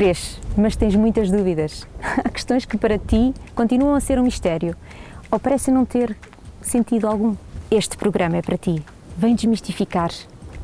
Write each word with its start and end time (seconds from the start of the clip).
crês, 0.00 0.40
mas 0.56 0.76
tens 0.76 0.96
muitas 0.96 1.30
dúvidas. 1.30 1.86
Há 2.24 2.30
questões 2.30 2.64
que 2.64 2.78
para 2.78 2.98
ti 2.98 3.34
continuam 3.54 3.94
a 3.94 4.00
ser 4.00 4.18
um 4.18 4.22
mistério 4.22 4.74
ou 5.30 5.38
parecem 5.38 5.74
não 5.74 5.84
ter 5.84 6.16
sentido 6.62 7.06
algum. 7.06 7.36
Este 7.70 7.98
programa 7.98 8.38
é 8.38 8.40
para 8.40 8.56
ti. 8.56 8.82
Vem 9.14 9.34
desmistificar. 9.34 10.10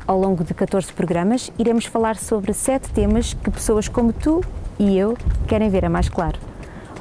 Ao 0.07 0.19
longo 0.19 0.43
de 0.43 0.55
14 0.55 0.91
programas, 0.91 1.51
iremos 1.59 1.85
falar 1.85 2.15
sobre 2.15 2.51
sete 2.51 2.89
temas 2.89 3.35
que 3.35 3.51
pessoas 3.51 3.87
como 3.87 4.11
tu 4.11 4.43
e 4.79 4.97
eu 4.97 5.15
querem 5.47 5.69
ver 5.69 5.85
a 5.85 5.89
mais 5.89 6.09
claro. 6.09 6.39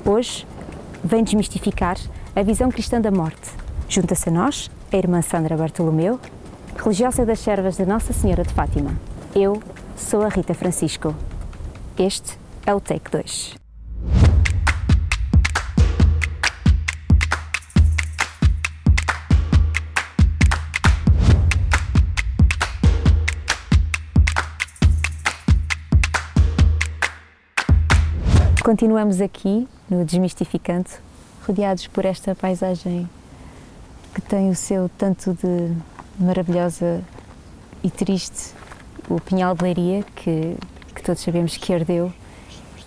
Hoje, 0.05 0.47
vem 1.03 1.25
desmistificar 1.25 1.97
a 2.35 2.43
visão 2.43 2.71
cristã 2.71 3.01
da 3.01 3.11
morte. 3.11 3.51
Junta-se 3.89 4.29
a 4.29 4.33
nós 4.33 4.71
a 4.93 4.97
irmã 4.99 5.23
Sandra 5.23 5.57
Bartolomeu, 5.57 6.21
religiosa 6.77 7.25
das 7.25 7.39
servas 7.39 7.79
de 7.79 7.87
Nossa 7.87 8.13
Senhora 8.13 8.43
de 8.43 8.53
Fátima. 8.53 8.93
Eu 9.35 9.63
sou 9.97 10.21
a 10.21 10.29
Rita 10.29 10.53
Francisco. 10.53 11.15
Este 11.99 12.39
é 12.67 12.75
o 12.75 12.79
Take 12.79 13.11
2. 13.11 13.55
Continuamos 28.63 29.23
aqui 29.23 29.67
no 29.89 30.05
Desmistificando, 30.05 30.91
rodeados 31.47 31.87
por 31.87 32.05
esta 32.05 32.35
paisagem 32.35 33.09
que 34.15 34.21
tem 34.21 34.51
o 34.51 34.55
seu 34.55 34.91
tanto 34.99 35.33
de 35.33 35.75
maravilhosa 36.23 37.03
e 37.83 37.89
triste, 37.89 38.53
o 39.09 39.19
Pinhal 39.19 39.55
de 39.55 39.63
Leiria, 39.63 40.03
que 40.15 40.59
todos 41.07 41.23
sabemos 41.23 41.57
que 41.57 41.73
ardeu 41.73 42.13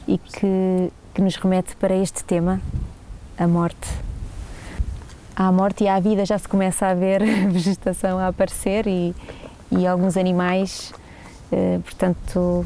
e 0.06 0.18
que, 0.18 0.92
que 1.14 1.22
nos 1.22 1.38
remete 1.38 1.74
para 1.78 1.96
este 1.96 2.22
tema, 2.26 2.60
a 3.38 3.48
morte. 3.48 3.88
À 5.34 5.50
morte 5.54 5.86
e 5.86 5.88
à 5.88 5.98
vida 6.02 6.26
já 6.26 6.38
se 6.38 6.46
começa 6.46 6.86
a 6.86 6.94
ver 6.94 7.24
vegetação 7.50 8.20
a 8.20 8.28
aparecer 8.28 8.88
e, 8.88 9.16
e 9.72 9.88
alguns 9.88 10.18
animais, 10.18 10.94
eh, 11.50 11.80
portanto, 11.82 12.66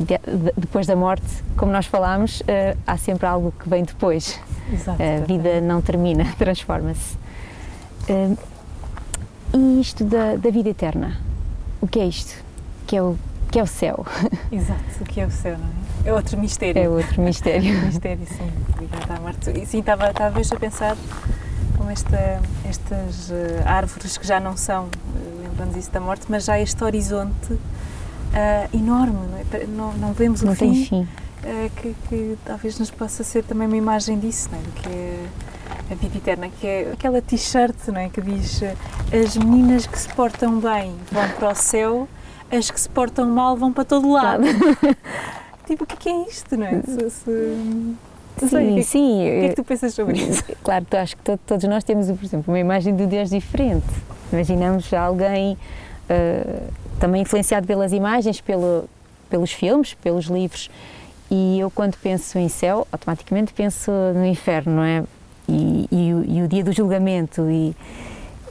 de, 0.00 0.18
de, 0.18 0.52
depois 0.56 0.84
da 0.84 0.96
morte, 0.96 1.44
como 1.56 1.70
nós 1.70 1.86
falámos, 1.86 2.42
eh, 2.48 2.76
há 2.84 2.96
sempre 2.96 3.24
algo 3.24 3.52
que 3.52 3.68
vem 3.68 3.84
depois. 3.84 4.40
Exato, 4.72 5.00
a 5.00 5.24
vida 5.24 5.60
não 5.60 5.80
termina, 5.80 6.24
transforma-se. 6.36 7.16
Eh, 8.08 8.34
e 9.54 9.80
isto 9.80 10.02
da, 10.02 10.34
da 10.34 10.50
vida 10.50 10.70
eterna, 10.70 11.20
o 11.80 11.86
que 11.86 12.00
é 12.00 12.06
isto? 12.06 12.34
Que 12.84 12.96
é 12.96 13.02
o, 13.02 13.16
que 13.48 13.58
é 13.58 13.62
o 13.62 13.66
céu? 13.66 14.04
Exato, 14.52 14.82
o 15.00 15.04
que 15.04 15.20
é 15.20 15.26
o 15.26 15.30
céu, 15.30 15.58
não 15.58 15.66
é? 15.66 16.08
É 16.08 16.12
outro 16.12 16.38
mistério. 16.38 16.82
É 16.82 16.88
outro 16.88 17.20
mistério. 17.20 17.74
mistério, 17.84 18.26
sim, 18.26 18.50
à 19.08 19.20
morte. 19.20 19.50
E 19.50 19.66
sim, 19.66 19.80
estava 19.80 20.12
talvez 20.12 20.50
a 20.52 20.56
pensar 20.56 20.96
com 21.76 21.88
esta, 21.90 22.40
estas 22.68 23.30
uh, 23.30 23.34
árvores 23.64 24.16
que 24.18 24.26
já 24.26 24.38
não 24.40 24.56
são, 24.56 24.84
uh, 24.84 25.42
lembramos 25.42 25.76
isso 25.76 25.90
da 25.90 26.00
morte, 26.00 26.26
mas 26.28 26.44
já 26.44 26.58
este 26.60 26.82
horizonte 26.82 27.52
uh, 27.52 28.76
enorme, 28.76 29.18
não, 29.28 29.38
é? 29.38 29.66
não, 29.66 29.92
não, 29.94 30.12
vemos 30.12 30.42
não 30.42 30.52
o 30.52 30.56
fim, 30.56 30.84
fim. 30.84 31.08
Que, 31.76 31.94
que, 32.08 32.38
talvez 32.44 32.78
nos 32.78 32.90
possa 32.90 33.22
ser 33.22 33.44
também 33.44 33.66
uma 33.66 33.76
imagem 33.76 34.18
disso, 34.18 34.50
não 34.52 34.58
é? 34.58 34.62
Que 34.82 34.88
é 34.88 35.92
a 35.92 35.94
vida 35.94 36.18
eterna, 36.18 36.50
que 36.50 36.66
é 36.66 36.90
aquela 36.92 37.22
t-shirt 37.22 37.76
não 37.88 38.00
é? 38.00 38.08
que 38.10 38.20
diz 38.20 38.60
as 39.12 39.36
meninas 39.36 39.86
que 39.86 39.98
se 39.98 40.08
portam 40.08 40.60
bem 40.60 40.94
vão 41.10 41.28
para 41.30 41.52
o 41.52 41.54
céu, 41.54 42.08
as 42.50 42.70
que 42.70 42.80
se 42.80 42.88
portam 42.88 43.26
mal 43.26 43.56
vão 43.56 43.72
para 43.72 43.84
todo 43.84 44.10
lado. 44.10 44.44
tipo, 45.66 45.84
o 45.84 45.86
que 45.86 46.08
é 46.08 46.28
isto, 46.28 46.56
não 46.56 46.66
é? 46.66 46.82
Se, 46.82 47.10
se, 47.10 48.48
sim, 48.48 48.74
que, 48.74 48.82
sim. 48.82 49.20
O 49.20 49.40
que 49.40 49.44
é 49.44 49.48
que 49.50 49.56
tu 49.56 49.64
pensas 49.64 49.94
sobre 49.94 50.18
isso? 50.18 50.44
Claro, 50.62 50.86
tu 50.88 50.96
acho 50.96 51.16
que 51.16 51.22
to, 51.22 51.38
todos 51.46 51.64
nós 51.64 51.84
temos, 51.84 52.06
por 52.06 52.24
exemplo, 52.24 52.52
uma 52.52 52.58
imagem 52.58 52.94
de 52.94 53.06
Deus 53.06 53.30
diferente. 53.30 53.86
Imaginamos 54.32 54.92
alguém 54.92 55.54
uh, 55.54 56.72
também 56.98 57.22
influenciado 57.22 57.66
pelas 57.66 57.92
imagens, 57.92 58.40
pelo, 58.40 58.88
pelos 59.30 59.52
filmes, 59.52 59.94
pelos 59.94 60.26
livros. 60.26 60.70
E 61.30 61.60
eu, 61.60 61.70
quando 61.70 61.96
penso 61.96 62.38
em 62.38 62.48
céu, 62.48 62.86
automaticamente 62.90 63.52
penso 63.52 63.90
no 64.14 64.24
inferno, 64.24 64.76
não 64.76 64.82
é? 64.82 65.04
E, 65.48 65.88
e, 65.90 66.14
o, 66.14 66.24
e 66.24 66.42
o 66.42 66.48
dia 66.48 66.62
do 66.62 66.72
julgamento 66.72 67.42
e, 67.50 67.74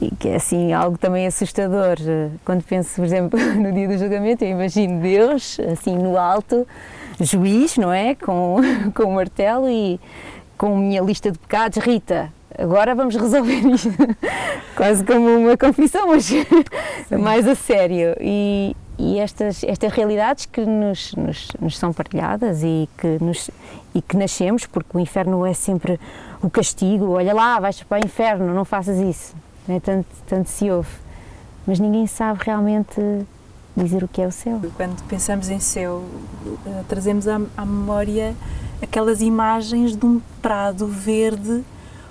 e, 0.00 0.10
que 0.14 0.28
é 0.28 0.36
assim 0.36 0.72
algo 0.72 0.96
também 0.98 1.26
assustador. 1.26 1.96
Quando 2.44 2.62
penso 2.62 2.96
por 2.96 3.04
exemplo 3.04 3.38
no 3.56 3.72
dia 3.72 3.88
do 3.88 3.98
julgamento 3.98 4.44
eu 4.44 4.50
imagino 4.50 5.00
Deus 5.00 5.58
assim 5.72 5.96
no 5.96 6.16
alto 6.16 6.66
juiz 7.20 7.76
não 7.76 7.92
é? 7.92 8.14
Com 8.14 8.56
com 8.94 9.04
o 9.04 9.14
martelo 9.14 9.68
e 9.68 10.00
com 10.56 10.74
a 10.74 10.78
minha 10.78 11.02
lista 11.02 11.30
de 11.30 11.38
pecados. 11.38 11.78
Rita 11.78 12.32
agora 12.56 12.94
vamos 12.94 13.16
resolver 13.16 13.60
isto. 13.66 13.90
Quase 14.76 15.04
como 15.04 15.28
uma 15.28 15.56
confissão 15.56 16.08
mas 16.08 16.24
Sim. 16.24 16.44
mais 17.18 17.46
a 17.46 17.54
sério. 17.54 18.14
E 18.20 18.76
e 18.98 19.18
estas, 19.20 19.62
estas 19.62 19.92
realidades 19.92 20.44
que 20.44 20.60
nos, 20.66 21.14
nos, 21.14 21.48
nos, 21.60 21.78
são 21.78 21.92
partilhadas 21.92 22.64
e 22.64 22.88
que, 22.98 23.22
nos, 23.22 23.48
e 23.94 24.02
que 24.02 24.16
nascemos, 24.16 24.66
porque 24.66 24.96
o 24.96 25.00
inferno 25.00 25.46
é 25.46 25.54
sempre 25.54 26.00
o 26.42 26.50
castigo, 26.50 27.10
olha 27.10 27.32
lá, 27.32 27.60
vais 27.60 27.80
para 27.84 28.02
o 28.02 28.04
inferno, 28.04 28.52
não 28.52 28.64
faças 28.64 28.98
isso, 28.98 29.36
é? 29.68 29.80
tanto, 29.80 30.06
tanto 30.26 30.48
se 30.48 30.70
ouve, 30.70 30.90
mas 31.66 31.78
ninguém 31.78 32.06
sabe 32.06 32.40
realmente 32.44 33.00
dizer 33.76 34.02
o 34.02 34.08
que 34.08 34.20
é 34.20 34.26
o 34.26 34.32
céu. 34.32 34.60
Quando 34.76 35.02
pensamos 35.04 35.48
em 35.48 35.60
céu, 35.60 36.04
eh, 36.66 36.82
trazemos 36.88 37.28
à, 37.28 37.40
à 37.56 37.64
memória 37.64 38.34
aquelas 38.82 39.20
imagens 39.20 39.96
de 39.96 40.04
um 40.04 40.20
prado 40.42 40.86
verde 40.86 41.64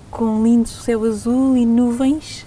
com 0.09 0.25
um 0.25 0.44
lindo 0.44 0.69
céu 0.69 1.03
azul 1.03 1.57
e 1.57 1.66
nuvens 1.66 2.46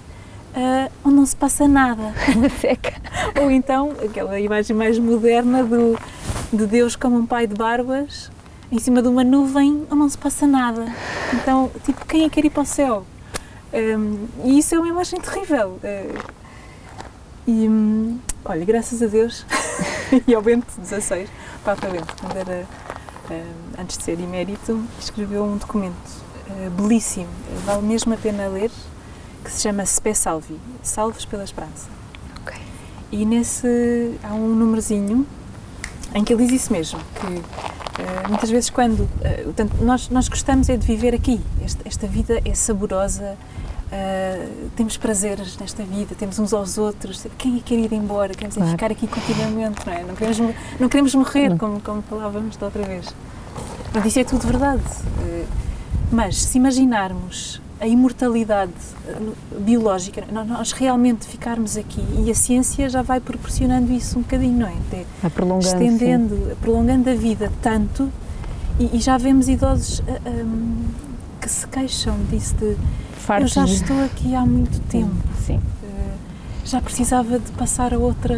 Uh, 0.50 0.90
onde 1.04 1.14
não 1.14 1.24
se 1.24 1.36
passa 1.36 1.68
nada. 1.68 2.12
Seca. 2.60 2.94
Ou 3.40 3.52
então, 3.52 3.92
aquela 4.04 4.40
imagem 4.40 4.74
mais 4.74 4.98
moderna 4.98 5.62
do, 5.62 5.96
de 6.52 6.66
Deus 6.66 6.96
como 6.96 7.16
um 7.16 7.24
pai 7.24 7.46
de 7.46 7.54
barbas 7.54 8.28
em 8.72 8.78
cima 8.78 9.00
de 9.00 9.08
uma 9.08 9.22
nuvem 9.22 9.84
onde 9.86 9.94
não 9.94 10.08
se 10.08 10.18
passa 10.18 10.46
nada. 10.46 10.86
Então, 11.32 11.70
tipo, 11.84 12.04
quem 12.06 12.22
é 12.22 12.28
que 12.28 12.34
quer 12.34 12.44
ir 12.46 12.50
para 12.50 12.62
o 12.62 12.66
céu? 12.66 13.04
Um, 13.72 14.26
e 14.44 14.58
isso 14.58 14.74
é 14.74 14.78
uma 14.78 14.88
imagem 14.88 15.20
terrível. 15.20 15.78
Uh, 15.82 16.32
e, 17.46 17.68
um, 17.68 18.18
olha, 18.44 18.64
graças 18.64 19.02
a 19.02 19.06
Deus 19.06 19.44
e 20.26 20.34
ao 20.34 20.42
Bento 20.42 20.66
XVI, 20.84 21.28
Papa 21.64 21.88
Bento, 21.88 22.14
quando 22.20 22.36
era, 22.36 22.66
uh, 23.30 23.80
antes 23.80 23.96
de 23.98 24.04
ser 24.04 24.20
emérito, 24.20 24.82
escreveu 24.98 25.44
um 25.44 25.56
documento 25.56 25.94
uh, 26.48 26.70
belíssimo, 26.70 27.28
vale 27.64 27.82
mesmo 27.82 28.12
a 28.12 28.16
pena 28.16 28.48
ler, 28.48 28.70
que 29.44 29.50
se 29.50 29.62
chama 29.62 29.84
Spe 29.86 30.14
Salvi, 30.14 30.58
Salvos 30.82 31.24
pela 31.24 31.44
Esperança. 31.44 31.88
Okay. 32.42 32.60
E 33.10 33.24
nesse 33.24 34.18
há 34.22 34.34
um 34.34 34.48
númerozinho 34.48 35.26
em 36.14 36.24
que 36.24 36.32
ele 36.32 36.44
diz 36.46 36.62
isso 36.62 36.72
mesmo, 36.72 37.00
que 37.14 37.69
muitas 38.28 38.50
vezes 38.50 38.70
quando, 38.70 39.00
uh, 39.00 39.52
tanto, 39.54 39.82
nós, 39.84 40.08
nós 40.08 40.28
gostamos 40.28 40.68
é 40.68 40.76
de 40.76 40.86
viver 40.86 41.14
aqui, 41.14 41.40
esta, 41.64 41.86
esta 41.86 42.06
vida 42.06 42.40
é 42.44 42.54
saborosa, 42.54 43.36
uh, 43.86 44.70
temos 44.76 44.96
prazeres 44.96 45.56
nesta 45.58 45.82
vida, 45.82 46.14
temos 46.18 46.38
uns 46.38 46.52
aos 46.52 46.78
outros, 46.78 47.26
quem 47.38 47.58
é 47.58 47.60
quer 47.60 47.76
ir 47.76 47.92
embora, 47.92 48.34
queremos 48.34 48.56
claro. 48.56 48.70
ficar 48.70 48.90
aqui 48.90 49.06
continuamente, 49.06 49.86
não 49.86 49.92
é? 49.92 50.02
Não 50.02 50.14
queremos, 50.14 50.54
não 50.78 50.88
queremos 50.88 51.14
morrer, 51.14 51.56
como, 51.56 51.80
como 51.80 52.02
falávamos 52.02 52.56
da 52.56 52.66
outra 52.66 52.82
vez. 52.82 53.06
Mas 53.92 54.06
isso 54.06 54.20
é 54.20 54.24
tudo 54.24 54.46
verdade. 54.46 54.82
mas 56.12 56.36
se 56.36 56.58
imaginarmos 56.58 57.60
a 57.80 57.86
imortalidade 57.86 58.72
eh, 59.08 59.16
biológica, 59.58 60.22
nós 60.30 60.72
realmente 60.72 61.26
ficarmos 61.26 61.78
aqui 61.78 62.04
e 62.24 62.30
a 62.30 62.34
ciência 62.34 62.88
já 62.90 63.00
vai 63.00 63.20
proporcionando 63.20 63.90
isso 63.90 64.18
um 64.18 64.22
bocadinho, 64.22 64.58
não 64.58 64.66
é? 64.66 64.74
De, 64.90 65.30
prolongando, 65.30 65.66
estendendo, 65.66 66.34
sim. 66.36 66.54
prolongando 66.60 67.08
a 67.08 67.14
vida 67.14 67.50
tanto 67.62 68.12
e, 68.78 68.96
e 68.96 69.00
já 69.00 69.16
vemos 69.16 69.48
idosos 69.48 70.00
um, 70.00 70.04
eh, 70.12 70.20
ehm, 70.26 70.84
que 71.40 71.48
se 71.48 71.66
queixam 71.66 72.16
disso 72.30 72.54
de 72.56 72.76
Fartos 73.14 73.56
eu 73.56 73.66
já 73.66 73.72
estou 73.72 74.04
aqui 74.04 74.34
há 74.34 74.44
muito 74.44 74.78
tempo, 74.88 75.14
sim. 75.46 75.56
Uh, 75.56 76.18
já 76.64 76.80
precisava 76.80 77.38
de 77.38 77.50
passar 77.52 77.94
a 77.94 77.98
outra, 77.98 78.34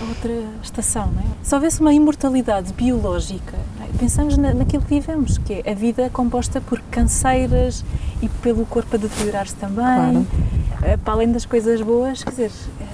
a 0.00 0.08
outra 0.08 0.44
estação, 0.62 1.10
não 1.10 1.20
é? 1.20 1.26
Se 1.42 1.54
houvesse 1.54 1.80
uma 1.80 1.92
imortalidade 1.92 2.72
biológica 2.72 3.58
pensamos 3.98 4.36
na, 4.36 4.52
naquilo 4.54 4.82
que 4.82 4.94
vivemos, 4.94 5.38
que 5.38 5.62
é 5.64 5.72
a 5.72 5.74
vida 5.74 6.10
composta 6.10 6.60
por 6.60 6.80
canseiras 6.90 7.84
e 8.22 8.28
pelo 8.28 8.66
corpo 8.66 8.96
a 8.96 8.98
deteriorar-se 8.98 9.54
também, 9.56 9.76
claro. 9.76 10.18
uh, 10.18 10.98
para 10.98 11.12
além 11.14 11.32
das 11.32 11.44
coisas 11.46 11.80
boas, 11.80 12.22
quer 12.22 12.30
dizer, 12.30 12.50
uh, 12.50 12.84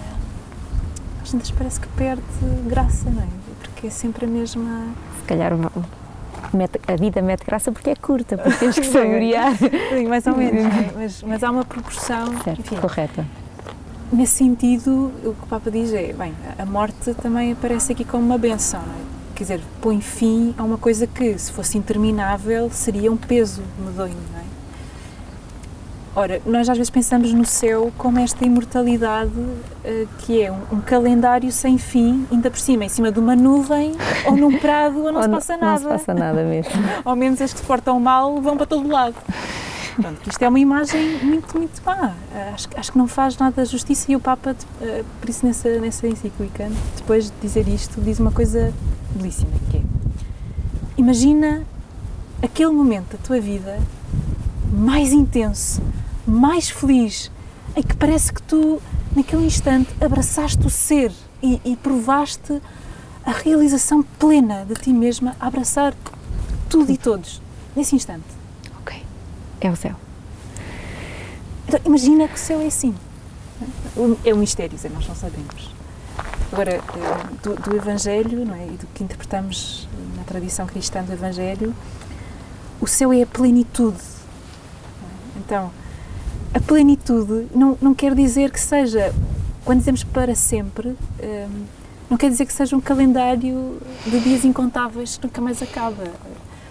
às 1.22 1.32
vezes 1.32 1.50
parece 1.50 1.80
que 1.80 1.88
perde 1.88 2.22
graça, 2.66 3.10
não 3.10 3.22
é? 3.22 3.26
Porque 3.60 3.86
é 3.86 3.90
sempre 3.90 4.24
a 4.24 4.28
mesma. 4.28 4.88
Se 5.20 5.26
calhar 5.26 5.52
a 5.52 6.96
vida 6.96 7.22
mete 7.22 7.44
graça 7.44 7.70
porque 7.70 7.90
é 7.90 7.96
curta, 7.96 8.36
porque 8.36 8.58
temos 8.58 8.78
que 8.78 8.86
saborear. 8.86 9.56
Sim, 9.56 10.06
mais 10.08 10.26
ou 10.26 10.36
menos, 10.36 10.64
é? 10.64 10.90
mas, 10.96 11.22
mas 11.22 11.42
há 11.42 11.50
uma 11.50 11.64
proporção. 11.64 12.26
Certo, 12.42 12.60
enfim, 12.60 12.76
correta. 12.76 13.24
Nesse 14.12 14.32
sentido, 14.32 15.12
o 15.24 15.34
que 15.34 15.44
o 15.44 15.46
Papa 15.48 15.70
diz 15.70 15.92
é: 15.92 16.12
bem, 16.12 16.34
a 16.58 16.66
morte 16.66 17.14
também 17.14 17.52
aparece 17.52 17.92
aqui 17.92 18.04
como 18.04 18.24
uma 18.24 18.38
benção, 18.38 18.82
não 18.82 18.94
é? 18.94 19.09
Quer 19.40 19.44
dizer, 19.44 19.60
põe 19.80 20.02
fim 20.02 20.54
a 20.58 20.62
uma 20.62 20.76
coisa 20.76 21.06
que, 21.06 21.38
se 21.38 21.50
fosse 21.50 21.78
interminável, 21.78 22.68
seria 22.70 23.10
um 23.10 23.16
peso 23.16 23.62
medonho, 23.78 24.14
não 24.32 24.38
é? 24.38 24.44
Ora, 26.14 26.42
nós 26.44 26.68
às 26.68 26.76
vezes 26.76 26.90
pensamos 26.90 27.32
no 27.32 27.46
céu 27.46 27.90
como 27.96 28.18
esta 28.18 28.44
imortalidade 28.44 29.30
uh, 29.30 30.08
que 30.18 30.42
é 30.42 30.52
um, 30.52 30.58
um, 30.72 30.80
calendário 30.82 31.50
sem 31.50 31.78
fim, 31.78 32.26
ainda 32.30 32.50
por 32.50 32.58
cima, 32.58 32.84
em 32.84 32.88
cima 32.90 33.10
de 33.10 33.18
uma 33.18 33.34
nuvem 33.34 33.92
ou 34.26 34.36
num 34.36 34.58
prado 34.58 35.06
onde 35.06 35.14
não 35.28 35.40
se 35.40 35.46
passa 35.46 35.56
nada. 35.56 35.70
Não 35.70 35.78
se 35.78 36.04
passa 36.04 36.14
nada 36.14 36.44
mesmo. 36.44 36.72
Ao 37.02 37.16
menos 37.16 37.40
as 37.40 37.54
que 37.54 37.60
se 37.60 37.64
portam 37.64 37.98
mal 37.98 38.42
vão 38.42 38.58
para 38.58 38.66
todo 38.66 38.86
lado. 38.88 39.14
Pronto, 39.94 40.28
isto 40.28 40.42
é 40.42 40.48
uma 40.48 40.60
imagem 40.60 41.24
muito, 41.24 41.56
muito 41.56 41.80
má. 41.86 42.12
Acho, 42.52 42.68
acho 42.76 42.92
que 42.92 42.98
não 42.98 43.06
faz 43.06 43.38
nada 43.38 43.64
justiça 43.64 44.12
e 44.12 44.16
o 44.16 44.20
Papa, 44.20 44.50
uh, 44.50 45.04
por 45.18 45.30
isso 45.30 45.46
nessa, 45.46 45.78
nessa 45.78 46.06
encíclica, 46.06 46.68
depois 46.96 47.26
de 47.26 47.32
dizer 47.40 47.66
isto, 47.68 47.98
diz 48.00 48.18
uma 48.20 48.32
coisa 48.32 48.74
belíssima, 49.14 49.50
que 49.70 49.78
é 49.78 49.82
imagina 51.00 51.64
aquele 52.42 52.70
momento 52.70 53.16
da 53.16 53.18
tua 53.18 53.40
vida 53.40 53.78
mais 54.72 55.12
intenso, 55.12 55.82
mais 56.26 56.68
feliz, 56.68 57.30
em 57.74 57.82
que 57.82 57.96
parece 57.96 58.32
que 58.32 58.42
tu, 58.42 58.80
naquele 59.16 59.44
instante, 59.46 59.88
abraçaste 60.00 60.64
o 60.66 60.70
ser 60.70 61.12
e, 61.42 61.60
e 61.64 61.76
provaste 61.76 62.60
a 63.24 63.32
realização 63.32 64.02
plena 64.18 64.64
de 64.64 64.74
ti 64.74 64.92
mesma, 64.92 65.34
a 65.40 65.46
abraçar 65.46 65.94
tudo 66.68 66.92
e 66.92 66.96
todos, 66.96 67.42
nesse 67.74 67.96
instante. 67.96 68.24
Ok. 68.80 69.02
É 69.60 69.70
o 69.70 69.76
céu. 69.76 69.96
Então, 71.66 71.80
imagina 71.84 72.28
que 72.28 72.34
o 72.34 72.38
céu 72.38 72.60
é 72.60 72.66
assim. 72.66 72.94
É 74.24 74.34
um 74.34 74.38
mistério, 74.38 74.78
nós 74.92 75.06
não 75.08 75.14
sabemos. 75.14 75.79
Agora, 76.52 76.72
eh, 76.72 76.82
do, 77.42 77.54
do 77.54 77.76
Evangelho, 77.76 78.42
é? 78.54 78.66
e 78.66 78.76
do 78.76 78.86
que 78.88 79.04
interpretamos 79.04 79.88
na 80.16 80.24
tradição 80.24 80.66
cristã 80.66 81.02
do 81.02 81.12
Evangelho, 81.12 81.74
o 82.80 82.86
céu 82.86 83.12
é 83.12 83.22
a 83.22 83.26
plenitude. 83.26 84.02
Então, 85.36 85.70
a 86.52 86.60
plenitude 86.60 87.46
não, 87.54 87.78
não 87.80 87.94
quer 87.94 88.14
dizer 88.14 88.50
que 88.50 88.58
seja, 88.58 89.14
quando 89.64 89.78
dizemos 89.78 90.02
para 90.02 90.34
sempre, 90.34 90.88
um, 91.22 91.64
não 92.10 92.16
quer 92.16 92.28
dizer 92.28 92.44
que 92.46 92.52
seja 92.52 92.74
um 92.74 92.80
calendário 92.80 93.80
de 94.04 94.18
dias 94.18 94.44
incontáveis 94.44 95.16
que 95.16 95.26
nunca 95.26 95.40
mais 95.40 95.62
acaba. 95.62 96.04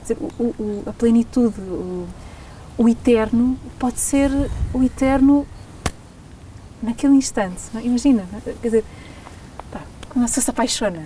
Dizer, 0.02 0.18
o, 0.38 0.44
o, 0.44 0.84
a 0.86 0.92
plenitude, 0.92 1.62
o, 1.62 2.06
o 2.78 2.90
eterno, 2.90 3.58
pode 3.78 4.02
ser 4.02 4.30
o 4.74 4.84
eterno 4.84 5.48
naquele 6.84 7.14
instante. 7.14 7.62
Não? 7.74 7.80
É? 7.80 7.86
Imagina, 7.86 8.26
quer 8.44 8.68
dizer, 8.68 8.86
quando 10.10 10.26
pessoa 10.26 10.44
se 10.44 10.50
apaixona, 10.50 11.04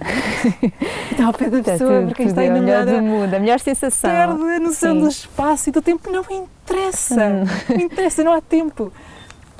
está 1.11 1.25
ao 1.25 1.33
pé 1.33 1.49
da 1.49 1.61
pessoa, 1.61 1.99
tudo, 1.99 2.07
porque 2.07 2.23
está 2.23 2.43
enamorada. 2.43 2.91
É 2.91 3.01
melhor 3.01 3.01
do 3.01 3.07
mundo, 3.07 3.33
a 3.33 3.39
melhor 3.39 3.59
sensação. 3.59 4.09
Perde 4.09 4.43
a 4.43 4.59
noção 4.59 4.93
Sim. 4.93 5.01
do 5.01 5.07
espaço 5.09 5.69
e 5.69 5.71
do 5.71 5.81
tempo, 5.81 6.09
não 6.09 6.23
interessa, 6.29 7.15
hum. 7.15 7.43
não 7.69 7.81
interessa, 7.81 8.23
não 8.23 8.33
há 8.33 8.41
tempo. 8.41 8.91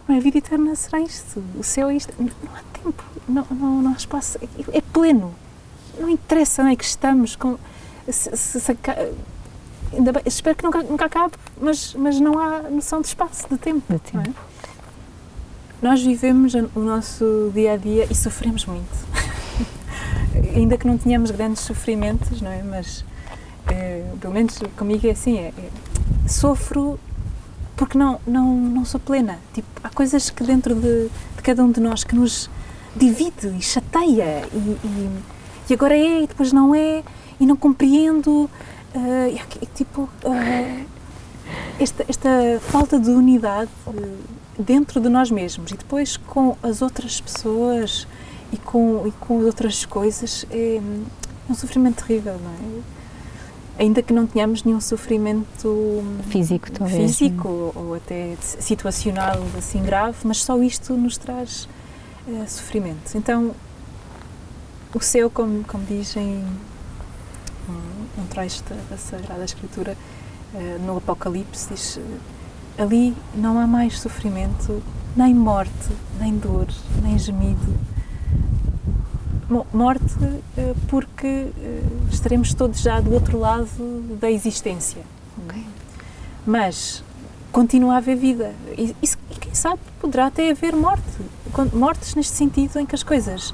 a 0.08 0.20
vida 0.20 0.38
eterna 0.38 0.76
será 0.76 1.00
isto, 1.02 1.44
o 1.60 1.64
céu 1.64 1.90
é 1.90 1.96
isto, 1.96 2.14
não 2.18 2.30
há 2.56 2.82
tempo, 2.82 3.04
não, 3.28 3.48
não, 3.52 3.82
não 3.82 3.92
há 3.92 3.96
espaço, 3.96 4.40
é, 4.42 4.78
é 4.78 4.82
pleno, 4.82 5.36
não 6.00 6.10
interessa 6.10 6.62
onde 6.62 6.74
é 6.74 6.76
que 6.76 6.86
estamos, 6.86 7.36
com, 7.36 7.58
se, 8.10 8.36
se, 8.36 8.60
se, 8.62 8.74
bem, 8.74 10.24
espero 10.26 10.56
que 10.56 10.64
nunca, 10.64 10.84
nunca 10.84 11.06
acabe, 11.06 11.34
mas, 11.62 11.94
mas 11.96 12.20
não 12.20 12.40
há 12.40 12.62
noção 12.64 13.02
de 13.02 13.08
espaço, 13.08 13.46
de 13.50 13.58
tempo. 13.58 13.84
De 13.90 14.00
tempo. 14.00 14.30
É? 14.30 14.34
Nós 15.82 16.02
vivemos 16.02 16.54
o 16.54 16.80
nosso 16.80 17.52
dia 17.54 17.74
a 17.74 17.78
dia 17.78 18.08
e 18.10 18.16
sofremos 18.16 18.66
muito 18.66 19.13
ainda 20.54 20.78
que 20.78 20.88
não 20.88 20.98
tenhamos 20.98 21.32
grandes 21.32 21.62
sofrimentos, 21.62 22.42
não 22.42 22.52
é? 22.52 22.62
Mas 22.64 23.04
é, 23.68 24.04
pelo 24.20 24.34
menos 24.34 24.60
comigo 24.78 25.08
é 25.08 25.12
assim, 25.12 25.38
é, 25.38 25.54
é, 25.58 25.70
sofro 26.28 27.00
porque 27.76 27.98
não, 27.98 28.20
não, 28.26 28.56
não 28.56 28.86
sou 28.86 29.00
plena. 29.00 29.40
Tipo, 29.54 29.68
há 29.84 29.90
coisas 29.90 30.30
que 30.30 30.44
dentro 30.44 30.76
de, 30.76 31.10
de 31.36 31.42
cada 31.42 31.64
um 31.64 31.72
de 31.72 31.80
nós 31.80 32.04
que 32.04 32.16
nos 32.16 32.50
divide 32.96 33.48
e 33.58 33.62
chateia 33.62 34.48
e, 34.54 34.58
e, 34.58 35.10
e, 35.70 35.74
agora 35.74 35.98
é 35.98 36.24
e 36.24 36.28
depois 36.28 36.54
não 36.54 36.76
é 36.76 37.04
e 37.40 37.46
não 37.46 37.56
compreendo 37.56 38.30
uh, 38.30 38.50
e, 39.62 39.66
tipo 39.74 40.04
uh, 40.04 40.86
esta, 41.80 42.06
esta 42.08 42.30
falta 42.62 43.00
de 43.00 43.10
unidade 43.10 43.72
dentro 44.60 45.02
de 45.02 45.10
nós 45.10 45.32
mesmos 45.32 45.72
e 45.72 45.76
depois 45.76 46.18
com 46.18 46.56
as 46.62 46.84
outras 46.84 47.20
pessoas 47.20 48.08
e 48.54 48.58
com, 48.58 49.08
e 49.08 49.12
com 49.12 49.44
outras 49.44 49.84
coisas 49.84 50.46
é, 50.52 50.76
é 50.76 50.82
um 51.50 51.56
sofrimento 51.56 52.06
terrível, 52.06 52.40
não 52.40 52.52
é? 52.52 52.84
Ainda 53.80 54.04
que 54.04 54.14
não 54.14 54.28
tenhamos 54.28 54.64
nenhum 54.64 54.80
sofrimento 54.80 56.04
físico, 56.30 56.72
talvez, 56.72 57.18
físico 57.18 57.48
ou, 57.48 57.74
ou 57.76 57.96
até 57.96 58.36
situacional 58.40 59.42
assim 59.58 59.82
grave, 59.82 60.18
mas 60.24 60.44
só 60.44 60.62
isto 60.62 60.94
nos 60.94 61.18
traz 61.18 61.68
uh, 62.28 62.48
sofrimento. 62.48 63.18
Então, 63.18 63.52
o 64.94 65.00
céu, 65.00 65.28
como, 65.28 65.64
como 65.64 65.84
dizem 65.86 66.46
um, 67.68 68.22
um 68.22 68.26
trecho 68.28 68.64
da, 68.66 68.76
da 68.92 68.98
Sagrada 68.98 69.44
Escritura, 69.44 69.98
uh, 70.54 70.86
no 70.86 70.98
Apocalipse, 70.98 71.70
diz: 71.74 72.00
ali 72.78 73.16
não 73.34 73.58
há 73.58 73.66
mais 73.66 74.00
sofrimento, 74.00 74.84
nem 75.16 75.34
morte, 75.34 75.90
nem 76.20 76.38
dor, 76.38 76.68
nem 77.02 77.18
gemido 77.18 77.93
morte 79.74 80.16
eh, 80.58 80.74
porque 80.88 81.28
eh, 81.28 81.82
estaremos 82.12 82.54
todos 82.54 82.82
já 82.82 83.00
do 83.00 83.14
outro 83.14 83.40
lado 83.40 83.68
da 84.20 84.30
existência. 84.30 85.02
Okay. 85.46 85.64
Mas 86.46 87.04
continua 87.52 87.96
a 87.96 87.98
haver 87.98 88.16
vida. 88.16 88.54
E, 88.78 88.96
e, 89.02 89.08
quem 89.40 89.54
sabe 89.54 89.80
poderá 90.00 90.28
até 90.28 90.52
haver 90.52 90.76
morte. 90.76 91.04
Mortes 91.74 92.16
neste 92.16 92.34
sentido 92.34 92.80
em 92.80 92.86
que 92.86 92.96
as 92.96 93.04
coisas, 93.04 93.54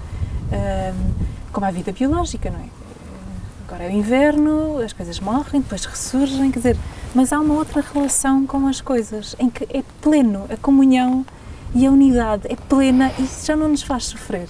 como 1.51 1.65
a 1.65 1.71
vida 1.71 1.91
biológica, 1.91 2.49
não 2.49 2.59
é? 2.59 2.65
Agora 3.67 3.83
é 3.83 3.87
o 3.87 3.91
inverno, 3.91 4.77
as 4.79 4.93
coisas 4.93 5.19
morrem, 5.19 5.61
depois 5.61 5.83
ressurgem, 5.83 6.49
quer 6.49 6.59
dizer, 6.59 6.77
mas 7.13 7.33
há 7.33 7.39
uma 7.41 7.55
outra 7.55 7.81
relação 7.81 8.47
com 8.47 8.67
as 8.67 8.79
coisas 8.79 9.35
em 9.37 9.49
que 9.49 9.65
é 9.65 9.83
pleno, 10.01 10.45
a 10.49 10.55
comunhão 10.55 11.25
e 11.75 11.85
a 11.85 11.91
unidade 11.91 12.47
é 12.49 12.55
plena 12.55 13.11
e 13.19 13.27
já 13.45 13.55
não 13.55 13.67
nos 13.67 13.81
faz 13.81 14.05
sofrer 14.05 14.47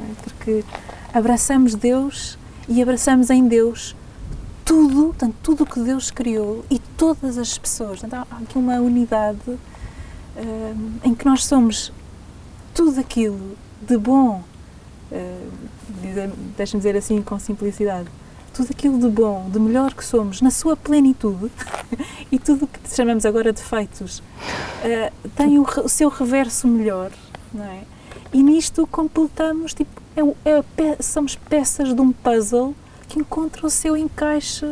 é? 0.00 0.22
porque 0.22 0.64
abraçamos 1.12 1.74
Deus 1.74 2.38
e 2.68 2.82
abraçamos 2.82 3.30
em 3.30 3.46
Deus 3.46 3.94
tudo, 4.64 5.14
tanto 5.16 5.36
tudo 5.42 5.62
o 5.62 5.66
que 5.66 5.80
Deus 5.80 6.10
criou 6.10 6.64
e 6.68 6.78
todas 6.78 7.38
as 7.38 7.56
pessoas. 7.56 8.02
Então, 8.02 8.26
há 8.30 8.36
aqui 8.38 8.58
uma 8.58 8.74
unidade 8.76 9.38
uh, 9.48 9.58
em 11.04 11.14
que 11.14 11.24
nós 11.24 11.44
somos 11.44 11.92
tudo 12.74 13.00
aquilo 13.00 13.56
de 13.80 13.96
bom, 13.96 14.42
uh, 15.12 15.50
deixa-me 16.56 16.80
dizer 16.80 16.96
assim 16.96 17.22
com 17.22 17.38
simplicidade, 17.38 18.08
tudo 18.52 18.68
aquilo 18.70 18.98
de 18.98 19.08
bom, 19.08 19.48
de 19.50 19.60
melhor 19.60 19.94
que 19.94 20.04
somos, 20.04 20.42
na 20.42 20.50
sua 20.50 20.76
plenitude, 20.76 21.50
e 22.32 22.38
tudo 22.38 22.64
o 22.64 22.66
que 22.66 22.80
chamamos 22.92 23.24
agora 23.24 23.52
de 23.52 23.62
defeitos, 23.62 24.18
uh, 24.18 25.28
tem 25.36 25.58
o, 25.58 25.62
o, 25.62 25.88
seu 25.88 26.08
reverso 26.08 26.66
melhor, 26.66 27.12
não 27.54 27.64
é? 27.64 27.82
E 28.32 28.42
nisto 28.42 28.86
completamos, 28.86 29.72
tipo, 29.74 30.02
é, 30.16 30.20
é, 30.50 31.02
somos 31.02 31.36
peças 31.36 31.94
de 31.94 32.00
um 32.00 32.12
puzzle 32.12 32.74
que 33.08 33.18
encontram 33.18 33.66
o 33.66 33.70
seu 33.70 33.96
encaixe 33.96 34.66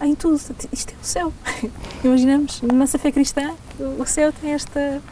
em 0.00 0.14
tudo. 0.14 0.40
Isto 0.72 0.92
é 0.92 0.96
o 1.00 1.04
céu. 1.04 1.32
Imaginamos, 2.04 2.62
na 2.62 2.74
nossa 2.74 2.98
fé 2.98 3.10
cristã, 3.10 3.54
o 3.98 4.04
céu 4.06 4.32
tem 4.32 4.52
esta. 4.52 5.02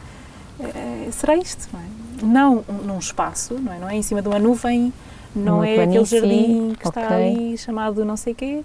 É, 0.59 1.09
será 1.11 1.35
isto, 1.35 1.67
não 1.73 1.79
é? 1.79 1.83
Não 2.23 2.65
num 2.85 2.99
espaço, 2.99 3.55
não 3.55 3.73
é? 3.73 3.79
Não 3.79 3.89
é 3.89 3.95
em 3.95 4.01
cima 4.01 4.21
de 4.21 4.27
uma 4.27 4.39
nuvem, 4.39 4.93
não 5.35 5.57
uma 5.57 5.67
é 5.67 5.83
aquele 5.83 6.05
jardim 6.05 6.73
que 6.79 6.87
okay. 6.87 7.03
está 7.03 7.15
ali 7.15 7.57
chamado 7.57 8.05
não 8.05 8.15
sei 8.15 8.33
quê, 8.33 8.63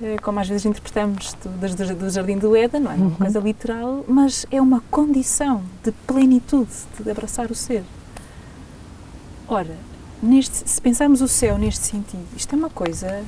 eh, 0.00 0.16
como 0.22 0.38
às 0.38 0.48
vezes 0.48 0.64
interpretamos 0.64 1.34
do, 1.42 1.94
do 1.96 2.10
Jardim 2.10 2.38
do 2.38 2.54
Éden, 2.56 2.80
não 2.80 2.90
é? 2.90 2.94
Uma 2.94 3.06
uhum. 3.06 3.14
coisa 3.14 3.40
literal, 3.40 4.04
mas 4.06 4.46
é 4.50 4.60
uma 4.60 4.80
condição 4.90 5.62
de 5.82 5.90
plenitude, 5.90 6.70
de 7.00 7.10
abraçar 7.10 7.50
o 7.50 7.54
ser. 7.54 7.82
Ora, 9.48 9.74
neste, 10.22 10.68
se 10.68 10.80
pensarmos 10.80 11.22
o 11.22 11.28
céu 11.28 11.56
neste 11.56 11.86
sentido, 11.86 12.26
isto 12.36 12.54
é 12.54 12.58
uma 12.58 12.68
coisa 12.68 13.24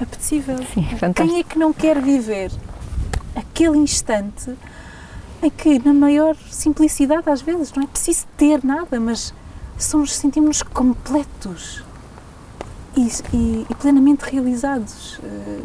apetecível. 0.00 0.56
Sim, 0.72 0.86
é 0.90 1.12
Quem 1.12 1.40
é 1.40 1.42
que 1.42 1.58
não 1.58 1.74
quer 1.74 2.00
viver 2.00 2.50
aquele 3.36 3.76
instante 3.76 4.54
em 5.42 5.50
que, 5.50 5.78
na 5.78 5.92
maior 5.92 6.34
simplicidade, 6.50 7.28
às 7.28 7.42
vezes, 7.42 7.72
não 7.74 7.82
é 7.82 7.86
preciso 7.86 8.26
ter 8.36 8.64
nada, 8.64 8.98
mas 8.98 9.34
somos, 9.76 10.14
sentimos-nos 10.14 10.62
completos 10.62 11.84
e, 12.96 13.08
e, 13.34 13.66
e, 13.68 13.74
plenamente 13.74 14.24
realizados 14.24 15.18
uh, 15.18 15.62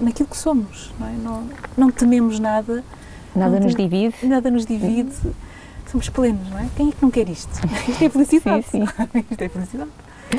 naquilo 0.00 0.28
que 0.28 0.36
somos, 0.36 0.90
não, 0.98 1.06
é? 1.06 1.12
não, 1.12 1.48
não 1.76 1.90
tememos 1.90 2.40
nada. 2.40 2.82
Nada 3.36 3.60
nos 3.60 3.76
divide. 3.76 4.14
Nada 4.24 4.50
nos 4.50 4.66
divide. 4.66 5.12
Uhum 5.24 5.49
somos 5.90 6.08
plenos, 6.08 6.48
não 6.48 6.58
é? 6.58 6.68
Quem 6.76 6.88
é 6.88 6.92
que 6.92 7.02
não 7.02 7.10
quer 7.10 7.28
isto? 7.28 7.50
Isto 7.88 8.04
é 8.04 8.08
felicidade. 8.08 8.66
Sim, 8.70 8.86
sim. 8.86 9.24
isto 9.30 9.42
é 9.42 9.48
felicidade. 9.48 9.90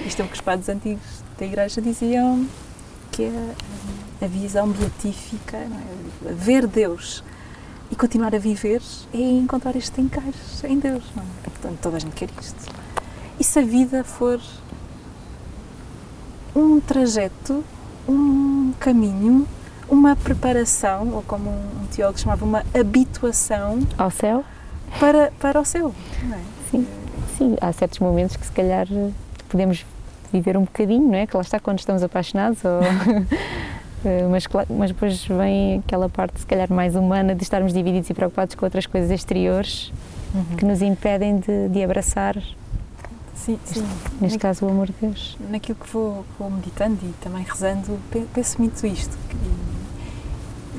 Isto 0.06 0.22
é 0.22 0.26
o 0.26 0.28
que 0.28 0.34
os 0.36 0.42
padres 0.42 0.70
antigos 0.70 1.24
da 1.38 1.46
Igreja 1.46 1.82
diziam 1.82 2.48
que 3.12 3.26
a, 3.26 4.26
a 4.26 4.28
visão 4.28 4.70
beatífica, 4.70 5.58
é? 5.58 5.68
ver 6.32 6.66
Deus 6.66 7.24
e 7.92 7.96
continuar 7.96 8.34
a 8.34 8.40
viver 8.40 8.82
é 9.14 9.18
encontrar 9.18 9.76
este 9.76 10.00
encaixe 10.00 10.66
em 10.66 10.80
Deus. 10.80 11.04
Não 11.16 11.24
é? 11.24 11.50
Portanto, 11.50 11.80
toda 11.82 11.98
a 11.98 12.00
gente 12.00 12.16
quer 12.16 12.30
isto. 12.40 12.74
E 13.38 13.44
se 13.44 13.60
a 13.60 13.62
vida 13.62 14.04
for 14.04 14.40
um 16.56 16.80
trajeto, 16.80 17.64
um 18.08 18.74
caminho, 18.80 19.46
uma 19.90 20.16
preparação, 20.16 21.10
ou 21.10 21.22
como 21.24 21.50
um 21.50 21.86
teólogo 21.88 22.18
chamava, 22.18 22.46
uma 22.46 22.64
habituação 22.74 23.80
ao 23.98 24.10
céu 24.10 24.46
para, 25.00 25.32
para 25.40 25.60
o 25.60 25.66
céu. 25.66 25.94
Não 26.24 26.36
é? 26.36 26.40
Sim, 26.70 26.88
sim, 27.38 27.56
há 27.60 27.72
certos 27.72 28.00
momentos 28.00 28.36
que 28.36 28.46
se 28.46 28.52
calhar 28.52 28.88
podemos 29.50 29.86
viver 30.32 30.58
um 30.58 30.62
bocadinho, 30.62 31.08
não 31.08 31.16
é? 31.16 31.28
Que 31.28 31.36
lá 31.36 31.42
está 31.42 31.60
quando 31.60 31.80
estamos 31.80 32.04
apaixonados, 32.04 32.60
ou... 32.64 32.82
Eh, 34.04 34.28
mas, 34.32 34.48
mas 34.68 34.90
depois 34.90 35.24
vem 35.26 35.78
aquela 35.86 36.10
parte, 36.10 36.40
se 36.40 36.46
calhar, 36.48 36.74
mais 36.74 36.96
humana 36.96 37.36
de 37.36 37.44
estarmos 37.44 37.72
divididos 37.72 38.10
e 38.10 38.16
preocupados 38.16 38.56
com 38.56 38.66
outras 38.66 38.88
coisas 38.88 39.12
exteriores 39.12 39.94
uhum. 40.34 40.58
que 40.58 40.66
nos 40.66 40.82
impedem 40.82 41.38
de, 41.38 41.70
de 41.70 41.84
abraçar 41.84 42.36
Sim, 43.42 43.60
sim. 43.66 43.84
Neste 44.20 44.38
caso, 44.38 44.68
o 44.68 44.70
amor 44.70 44.86
de 44.88 44.94
Deus. 45.02 45.36
Naquilo 45.50 45.76
que 45.76 45.90
vou, 45.92 46.24
vou 46.38 46.50
meditando 46.52 47.00
e 47.02 47.12
também 47.24 47.44
rezando, 47.44 48.00
penso 48.34 48.62
muito 48.62 48.86
isto. 48.86 49.18
Que, 49.28 49.36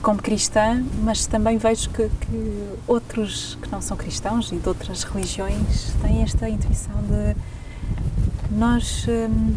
como 0.03 0.21
cristã, 0.21 0.85
mas 1.03 1.27
também 1.27 1.57
vejo 1.57 1.89
que, 1.91 2.09
que, 2.09 2.69
outros 2.87 3.57
que 3.63 3.71
não 3.71 3.81
são 3.81 3.97
cristãos 3.97 4.51
e 4.51 4.57
de 4.57 4.69
outras 4.69 5.05
religiões 5.05 5.95
têm 6.03 6.23
esta 6.23 6.49
intuição 6.49 6.97
de 7.03 7.37
nós, 8.51 9.07
hum, 9.09 9.55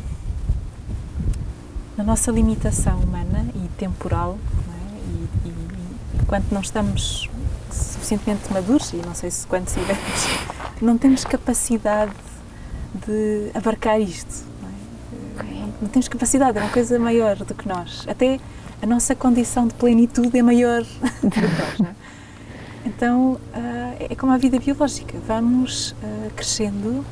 na 1.97 2.03
nossa 2.03 2.31
limitação 2.31 2.99
humana 2.99 3.45
e 3.55 3.67
temporal, 3.69 4.37
é? 4.69 5.47
e, 5.47 5.49
e, 5.49 6.21
enquanto 6.21 6.51
não 6.51 6.61
estamos 6.61 7.29
suficientemente 7.71 8.53
maduros, 8.53 8.93
e 8.93 8.97
não 8.97 9.15
sei 9.15 9.31
se 9.31 9.47
quando 9.47 9.67
iremos, 9.71 10.27
não 10.79 10.97
temos 10.97 11.25
capacidade 11.25 12.13
de 13.05 13.49
abarcar 13.53 13.99
isto. 13.99 14.45
Não, 14.61 14.69
é? 15.43 15.67
não 15.81 15.89
temos 15.89 16.07
capacidade, 16.07 16.57
é 16.57 16.61
uma 16.61 16.71
coisa 16.71 16.99
maior 16.99 17.35
do 17.35 17.53
que 17.55 17.67
nós. 17.67 18.05
Até 18.07 18.39
a 18.85 18.87
nossa 18.87 19.15
condição 19.15 19.67
de 19.67 19.73
plenitude 19.73 20.37
é 20.37 20.43
maior 20.43 20.83
do 20.83 21.31
que 21.31 21.41
nós. 21.41 21.79
Não 21.79 21.87
é? 21.87 21.95
Então, 22.85 23.31
uh, 23.33 23.39
é 23.99 24.15
como 24.15 24.31
a 24.31 24.37
vida 24.37 24.59
biológica, 24.59 25.17
vamos 25.27 25.91
uh, 25.93 26.29
crescendo 26.35 27.03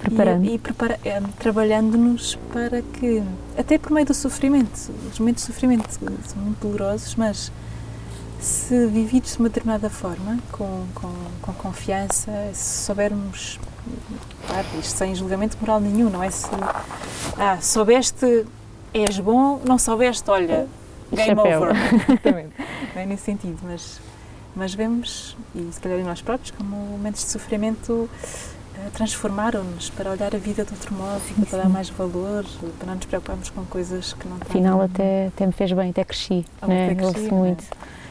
Preparando. 0.00 0.44
e, 0.44 0.54
e 0.54 0.58
prepara 0.58 1.00
eh, 1.04 1.20
trabalhando-nos 1.36 2.36
para 2.52 2.80
que, 2.80 3.24
até 3.58 3.76
por 3.76 3.90
meio 3.90 4.06
do 4.06 4.14
sofrimento, 4.14 4.72
os 5.10 5.18
momentos 5.18 5.42
de 5.42 5.52
sofrimento 5.52 5.90
são 5.90 6.42
muito 6.42 6.60
dolorosos, 6.60 7.16
mas 7.16 7.50
se 8.38 8.86
vividos 8.86 9.32
de 9.32 9.40
uma 9.40 9.48
determinada 9.48 9.90
forma, 9.90 10.38
com, 10.52 10.84
com, 10.94 11.12
com 11.42 11.52
confiança, 11.54 12.30
se 12.52 12.84
soubermos, 12.84 13.58
claro, 14.46 14.66
isto 14.78 14.96
sem 14.96 15.12
julgamento 15.12 15.56
moral 15.60 15.80
nenhum, 15.80 16.08
não 16.08 16.22
é 16.22 16.30
se, 16.30 16.46
ah, 17.36 17.58
soubeste, 17.60 18.46
és 18.94 19.18
bom, 19.18 19.60
não 19.66 19.76
soubeste, 19.76 20.30
olha, 20.30 20.68
game 21.12 21.36
Chapéu. 21.36 21.62
over. 21.62 21.76
Exatamente. 22.08 22.52
não 22.94 23.02
é 23.02 23.06
nesse 23.06 23.24
sentido, 23.24 23.58
mas, 23.62 24.00
mas 24.54 24.74
vemos, 24.74 25.36
e 25.54 25.68
se 25.72 25.80
calhar 25.80 25.98
em 25.98 26.04
nós 26.04 26.22
próprios, 26.22 26.50
como 26.50 26.76
momentos 26.76 27.24
de 27.24 27.30
sofrimento 27.30 27.92
uh, 27.92 28.90
transformaram-nos 28.92 29.90
para 29.90 30.10
olhar 30.10 30.34
a 30.34 30.38
vida 30.38 30.64
de 30.64 30.72
outro 30.72 30.94
modo, 30.94 31.20
sim, 31.20 31.44
para 31.44 31.62
dar 31.62 31.68
mais 31.68 31.88
valor, 31.90 32.44
para 32.78 32.86
não 32.86 32.94
nos 32.94 33.04
preocuparmos 33.04 33.50
com 33.50 33.64
coisas 33.64 34.12
que 34.12 34.28
não 34.28 34.36
Afinal, 34.40 34.80
até, 34.80 35.28
até 35.28 35.46
me 35.46 35.52
fez 35.52 35.72
bem, 35.72 35.90
até 35.90 36.04
cresci, 36.04 36.44
né? 36.66 36.94
cresci 36.94 37.32
muito. 37.32 37.64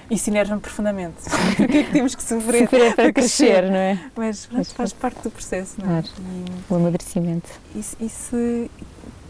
E 0.09 0.19
sinervam 0.19 0.59
perfundamente. 0.59 1.15
Porque 1.57 1.77
é 1.79 1.83
que 1.83 1.91
temos 1.91 2.13
que 2.13 2.21
sofrer, 2.21 2.61
sofrer 2.61 2.93
para, 2.93 2.95
para 2.95 3.13
crescer, 3.13 3.45
crescer, 3.45 3.71
não 3.71 3.75
é? 3.75 3.99
Mas, 4.15 4.47
mas 4.51 4.71
faz 4.71 4.93
parte 4.93 5.21
do 5.23 5.31
processo, 5.31 5.75
não 5.79 5.97
é? 5.97 6.01
Claro. 6.01 6.07
E, 6.19 6.73
o 6.73 6.75
amadurecimento. 6.75 7.49
Isso, 7.75 7.97
isso 7.99 8.69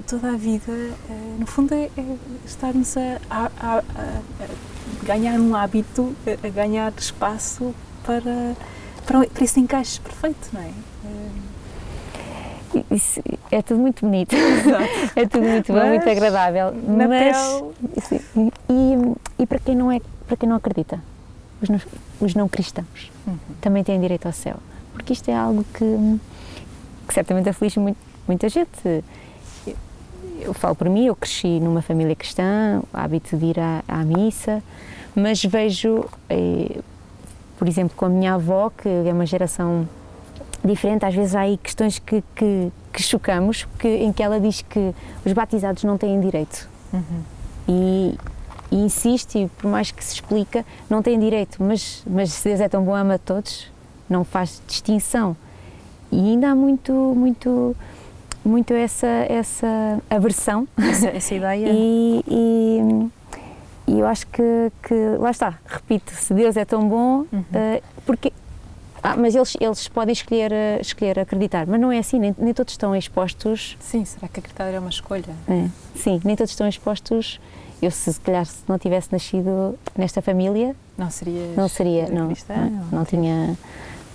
toda 0.07 0.29
a 0.29 0.37
vida, 0.37 0.71
eh, 0.71 1.35
no 1.39 1.45
fundo, 1.45 1.73
é, 1.73 1.89
é 1.97 2.17
estarmos 2.45 2.95
a, 2.97 3.19
a, 3.29 3.45
a, 3.59 3.77
a, 3.77 3.83
ganhar 5.03 5.39
um 5.39 5.55
hábito, 5.55 6.15
a, 6.43 6.49
ganhar 6.49 6.93
espaço 6.97 7.73
para, 8.03 8.55
para, 9.05 9.27
para 9.27 9.43
esse 9.43 9.59
encaixe 9.59 9.99
perfeito, 9.99 10.49
não 10.53 10.61
é? 10.61 10.71
Isso, 12.91 13.21
é 13.51 13.61
tudo 13.61 13.79
muito 13.79 14.01
bonito, 14.01 14.35
é 15.15 15.25
tudo 15.25 15.47
muito 15.47 15.71
bom, 15.71 15.85
muito 15.85 16.09
agradável, 16.09 16.73
mas 16.73 17.63
e, 18.69 19.41
e 19.41 19.45
para 19.45 19.59
quem 19.59 19.75
não 19.75 19.89
é, 19.89 20.01
para 20.27 20.35
quem 20.35 20.49
não 20.49 20.57
acredita, 20.57 21.01
os 21.61 21.69
não, 21.69 21.79
os 22.19 22.35
não 22.35 22.49
cristãos 22.49 23.11
uhum. 23.25 23.37
também 23.61 23.81
têm 23.81 23.99
direito 24.01 24.25
ao 24.25 24.33
céu, 24.33 24.57
porque 24.91 25.13
isto 25.13 25.29
é 25.29 25.33
algo 25.33 25.63
que, 25.73 26.19
que 27.07 27.13
certamente 27.13 27.47
aflige 27.47 27.79
muito, 27.79 27.97
muita 28.27 28.49
gente 28.49 29.03
eu 30.45 30.53
falo 30.53 30.75
por 30.75 30.89
mim, 30.89 31.07
eu 31.07 31.15
cresci 31.15 31.59
numa 31.59 31.81
família 31.81 32.15
cristã, 32.15 32.81
o 32.93 32.97
hábito 32.97 33.35
de 33.35 33.45
ir 33.45 33.59
à, 33.59 33.83
à 33.87 34.03
missa, 34.03 34.61
mas 35.15 35.43
vejo, 35.43 36.05
eh, 36.29 36.79
por 37.57 37.67
exemplo, 37.67 37.95
com 37.97 38.05
a 38.05 38.09
minha 38.09 38.35
avó, 38.35 38.69
que 38.69 38.87
é 38.87 39.11
uma 39.11 39.25
geração 39.25 39.87
diferente, 40.63 41.05
às 41.05 41.13
vezes 41.13 41.35
há 41.35 41.41
aí 41.41 41.57
questões 41.57 41.99
que, 41.99 42.23
que, 42.35 42.71
que 42.91 43.01
chocamos, 43.01 43.67
que, 43.79 43.87
em 43.87 44.11
que 44.11 44.21
ela 44.21 44.39
diz 44.39 44.61
que 44.61 44.93
os 45.25 45.33
batizados 45.33 45.83
não 45.83 45.97
têm 45.97 46.19
direito. 46.19 46.67
Uhum. 46.93 47.21
E, 47.67 48.17
e 48.71 48.75
insiste, 48.77 49.39
e 49.39 49.47
por 49.47 49.69
mais 49.69 49.91
que 49.91 50.03
se 50.03 50.15
explica, 50.15 50.65
não 50.89 51.01
têm 51.01 51.19
direito, 51.19 51.61
mas, 51.61 52.03
mas 52.07 52.31
se 52.31 52.49
Deus 52.49 52.59
é 52.59 52.69
tão 52.69 52.83
bom, 52.83 52.95
ama 52.95 53.17
todos, 53.17 53.71
não 54.09 54.23
faz 54.23 54.61
distinção. 54.67 55.35
E 56.11 56.19
ainda 56.19 56.51
há 56.51 56.55
muito, 56.55 56.91
muito 56.93 57.75
muito 58.47 58.73
essa, 58.73 59.07
essa 59.29 60.01
aversão. 60.09 60.67
Essa, 60.77 61.07
essa 61.09 61.35
ideia. 61.35 61.67
e, 61.73 62.23
e, 62.27 63.09
e, 63.87 63.99
eu 63.99 64.07
acho 64.07 64.27
que, 64.27 64.71
que, 64.83 64.93
lá 65.19 65.31
está, 65.31 65.57
repito, 65.65 66.11
se 66.13 66.33
Deus 66.33 66.55
é 66.55 66.65
tão 66.65 66.87
bom, 66.87 67.25
uhum. 67.31 67.39
uh, 67.39 67.83
porque. 68.05 68.31
Ah, 69.03 69.15
mas 69.15 69.35
eles, 69.35 69.55
eles 69.61 69.87
podem 69.87 70.13
escolher, 70.13 70.51
uh, 70.51 70.81
escolher 70.81 71.19
acreditar, 71.19 71.67
mas 71.67 71.79
não 71.79 71.91
é 71.91 71.99
assim, 71.99 72.17
nem, 72.17 72.35
nem 72.39 72.53
todos 72.53 72.73
estão 72.73 72.95
expostos. 72.95 73.77
Sim, 73.79 74.03
será 74.03 74.27
que 74.27 74.39
acreditar 74.39 74.65
é 74.65 74.79
uma 74.79 74.89
escolha? 74.89 75.35
É, 75.47 75.67
sim, 75.95 76.19
nem 76.23 76.35
todos 76.35 76.51
estão 76.51 76.67
expostos. 76.67 77.39
Eu, 77.81 77.91
se, 77.91 78.11
se 78.11 78.19
calhar, 78.19 78.43
se 78.45 78.63
não 78.67 78.79
tivesse 78.79 79.11
nascido 79.11 79.77
nesta 79.95 80.21
família. 80.21 80.75
Não 80.97 81.11
seria. 81.11 81.53
Não 81.55 81.67
seria, 81.67 82.07
não. 82.09 82.27
Cristã, 82.27 82.55
não, 82.55 82.99
não 82.99 83.05
tinha. 83.05 83.55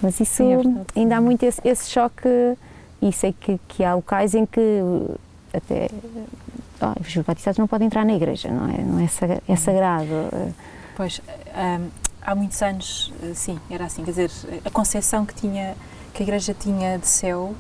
Mas 0.02 0.18
isso 0.18 0.36
sim, 0.36 0.52
é 0.52 0.56
verdade, 0.56 0.86
ainda 0.96 1.16
há 1.18 1.20
muito 1.20 1.42
esse, 1.44 1.60
esse 1.62 1.90
choque 1.90 2.56
e 3.02 3.12
sei 3.12 3.32
que, 3.32 3.58
que 3.68 3.84
há 3.84 3.94
locais 3.94 4.34
em 4.34 4.44
que 4.44 4.82
até 5.52 5.88
oh, 6.80 7.00
os 7.00 7.16
batizados 7.24 7.58
não 7.58 7.66
podem 7.66 7.86
entrar 7.86 8.04
na 8.04 8.14
igreja, 8.14 8.48
não 8.48 8.68
é, 8.68 8.78
não 8.78 9.00
é, 9.00 9.08
é 9.48 9.56
sagrado. 9.56 10.08
Pois, 10.96 11.20
um, 11.54 11.88
há 12.22 12.34
muitos 12.34 12.60
anos, 12.62 13.12
sim, 13.34 13.58
era 13.70 13.86
assim, 13.86 14.04
quer 14.04 14.10
dizer, 14.10 14.30
a 14.64 14.70
concepção 14.70 15.24
que 15.24 15.34
tinha, 15.34 15.74
que 16.12 16.22
a 16.22 16.24
igreja 16.24 16.54
tinha 16.54 16.98
de 16.98 17.06
céu, 17.06 17.54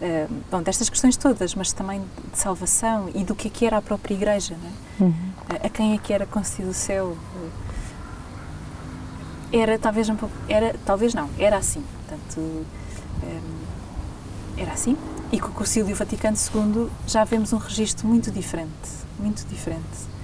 um, 0.00 0.40
bom, 0.50 0.62
destas 0.62 0.88
questões 0.88 1.16
todas, 1.16 1.54
mas 1.54 1.72
também 1.72 2.00
de 2.32 2.38
salvação 2.38 3.10
e 3.14 3.24
do 3.24 3.34
que 3.34 3.48
é 3.48 3.50
que 3.50 3.66
era 3.66 3.78
a 3.78 3.82
própria 3.82 4.14
igreja, 4.14 4.54
não 4.62 4.68
é? 4.68 4.72
Uhum. 5.04 5.14
A, 5.48 5.66
a 5.66 5.70
quem 5.70 5.94
é 5.94 5.98
que 5.98 6.12
era 6.12 6.24
concedido 6.26 6.70
o 6.70 6.74
céu? 6.74 7.16
Era 9.52 9.78
talvez 9.78 10.08
um 10.08 10.16
pouco, 10.16 10.34
era, 10.48 10.74
talvez 10.84 11.12
não, 11.12 11.28
era 11.38 11.56
assim, 11.56 11.84
portanto... 12.08 12.40
Um, 13.22 13.65
era 14.56 14.72
assim. 14.72 14.96
E 15.32 15.40
com 15.40 15.48
o 15.48 15.52
Concílio 15.52 15.94
Vaticano 15.94 16.36
II 16.36 16.88
já 17.06 17.24
vemos 17.24 17.52
um 17.52 17.58
registro 17.58 18.06
muito 18.06 18.30
diferente, 18.30 18.70
muito 19.18 19.44
diferente. 19.46 20.16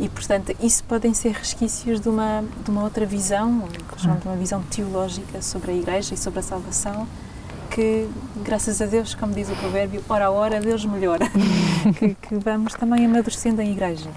E, 0.00 0.08
portanto, 0.08 0.54
isso 0.60 0.84
podem 0.84 1.12
ser 1.12 1.32
resquícios 1.32 2.00
de 2.00 2.08
uma, 2.08 2.44
de 2.64 2.70
uma 2.70 2.84
outra 2.84 3.04
visão, 3.04 3.64
de 3.68 4.28
uma 4.28 4.36
visão 4.36 4.62
teológica 4.62 5.42
sobre 5.42 5.72
a 5.72 5.74
Igreja 5.74 6.14
e 6.14 6.16
sobre 6.16 6.38
a 6.38 6.42
salvação, 6.42 7.06
que, 7.70 8.08
graças 8.44 8.80
a 8.80 8.86
Deus, 8.86 9.14
como 9.14 9.34
diz 9.34 9.50
o 9.50 9.56
provérbio, 9.56 10.02
hora 10.08 10.26
a 10.26 10.30
hora 10.30 10.60
Deus 10.60 10.84
melhora, 10.84 11.26
que, 11.98 12.14
que, 12.14 12.34
vamos 12.36 12.74
também 12.74 13.06
amadurecendo 13.06 13.60
a 13.60 13.64
Igreja. 13.64 14.10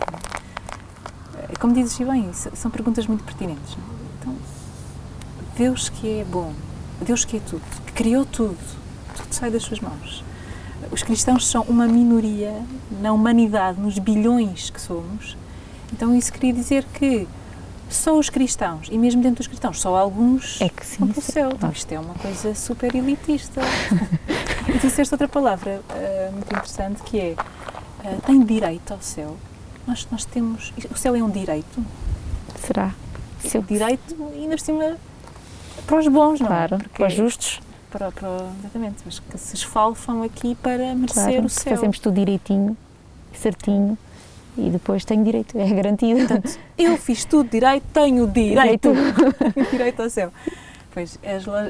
Como 1.60 1.74
dizes 1.74 1.98
bem, 1.98 2.30
são 2.34 2.70
perguntas 2.70 3.08
muito 3.08 3.24
pertinentes. 3.24 3.76
Então, 4.20 4.36
Deus 5.58 5.90
que 5.90 6.20
é 6.20 6.24
bom, 6.24 6.54
Deus 7.02 7.26
que 7.26 7.38
é 7.38 7.40
tudo, 7.40 7.62
que 7.88 7.92
criou 7.94 8.24
tudo, 8.24 8.58
tudo 9.22 9.34
sai 9.34 9.52
das 9.52 9.64
suas 9.64 9.80
mãos. 9.80 10.24
Os 10.92 11.04
cristãos 11.04 11.48
são 11.48 11.64
uma 11.64 11.88
minoria 11.88 12.54
na 13.02 13.14
humanidade, 13.14 13.80
nos 13.80 13.98
bilhões 13.98 14.70
que 14.70 14.82
somos. 14.82 15.38
Então 15.94 16.16
isso 16.16 16.32
queria 16.32 16.54
dizer 16.54 16.86
que 16.94 17.28
só 17.90 18.18
os 18.18 18.30
cristãos, 18.30 18.88
e 18.90 18.98
mesmo 18.98 19.22
dentro 19.22 19.38
dos 19.38 19.48
cristãos, 19.48 19.80
só 19.80 19.96
alguns 19.98 20.62
é 20.62 20.70
que 20.70 20.86
sim, 20.86 21.00
vão 21.00 21.10
para 21.10 21.20
o 21.20 21.22
céu. 21.22 21.50
Então, 21.54 21.72
isto 21.72 21.92
é 21.92 22.00
uma 22.00 22.14
coisa 22.16 22.56
super 22.56 22.96
elitista. 22.96 23.62
e 24.68 24.78
disseste 24.80 25.14
outra 25.14 25.28
palavra 25.28 25.82
uh, 25.90 26.32
muito 26.32 26.48
interessante 26.48 27.04
que 27.04 27.20
é 27.20 27.36
uh, 28.06 28.22
tem 28.26 28.42
direito 28.44 28.94
ao 28.94 29.02
céu. 29.02 29.38
nós, 29.86 30.08
nós 30.10 30.24
temos. 30.24 30.74
O 30.90 30.98
céu 30.98 31.16
é 31.16 31.22
um 31.22 31.30
direito. 31.30 31.86
Será? 32.66 32.94
Se 33.44 33.58
o 33.58 33.62
direito, 33.62 34.16
ainda 34.34 34.56
por 34.56 34.60
cima, 34.62 34.98
para 35.86 36.00
os 36.00 36.08
bons, 36.08 36.40
não 36.40 36.48
claro, 36.48 36.76
é? 36.76 36.88
para 36.98 37.08
os 37.08 37.14
justos. 37.14 37.60
Para, 37.92 38.12
para, 38.12 38.30
exatamente, 38.60 38.98
mas 39.06 39.20
que 39.20 39.38
se 39.38 39.56
esfalfam 39.56 40.24
aqui 40.24 40.56
para 40.56 40.96
merecer 40.96 41.24
claro, 41.24 41.46
o 41.46 41.50
céu. 41.50 41.76
Fazemos 41.76 42.00
tudo 42.00 42.16
direitinho, 42.16 42.78
certinho 43.34 43.98
e 44.58 44.70
depois 44.70 45.06
tenho 45.06 45.24
direito, 45.24 45.58
é 45.58 45.70
garantido. 45.70 46.20
Portanto, 46.20 46.58
eu 46.78 46.98
fiz 46.98 47.26
tudo 47.26 47.50
direito, 47.50 47.84
tenho 47.94 48.28
direito, 48.28 48.92
direito, 48.94 49.70
direito 49.72 50.02
ao 50.02 50.10
céu. 50.10 50.32
Pois, 50.94 51.18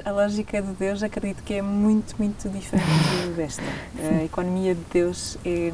a 0.03 0.11
lógica 0.11 0.61
de 0.61 0.71
Deus 0.73 1.03
acredito 1.03 1.43
que 1.43 1.53
é 1.53 1.61
muito, 1.61 2.15
muito 2.17 2.49
diferente 2.49 2.87
desta. 3.35 3.61
A 3.99 4.23
economia 4.23 4.73
de 4.73 4.81
Deus 4.91 5.37
é, 5.45 5.71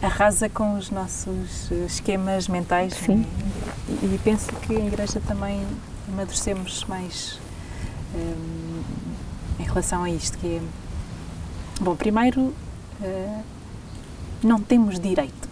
arrasa 0.00 0.48
com 0.48 0.76
os 0.76 0.90
nossos 0.90 1.70
esquemas 1.86 2.46
mentais. 2.46 2.94
Sim. 2.94 3.26
E, 3.88 4.14
e, 4.14 4.20
penso 4.22 4.52
que 4.52 4.76
a 4.76 4.80
Igreja 4.80 5.20
também 5.26 5.60
amadurecemos 6.08 6.84
mais 6.84 7.40
um, 8.14 8.65
em 8.65 8.65
relação 9.66 10.04
a 10.04 10.10
isto, 10.10 10.38
que 10.38 10.56
é, 10.56 10.62
bom, 11.80 11.94
primeiro, 11.96 12.40
uh, 12.40 13.44
não 14.42 14.60
temos 14.60 14.98
direito. 14.98 15.48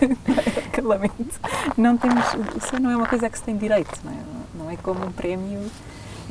Lamento. 0.82 1.40
Não 1.76 1.96
temos, 1.96 2.24
isso 2.56 2.80
não 2.80 2.90
é 2.90 2.96
uma 2.96 3.06
coisa 3.06 3.28
que 3.28 3.36
se 3.36 3.44
tem 3.44 3.56
direito, 3.56 4.00
não 4.02 4.12
é, 4.12 4.16
não 4.54 4.70
é 4.70 4.76
como 4.76 5.04
um 5.04 5.12
prémio 5.12 5.70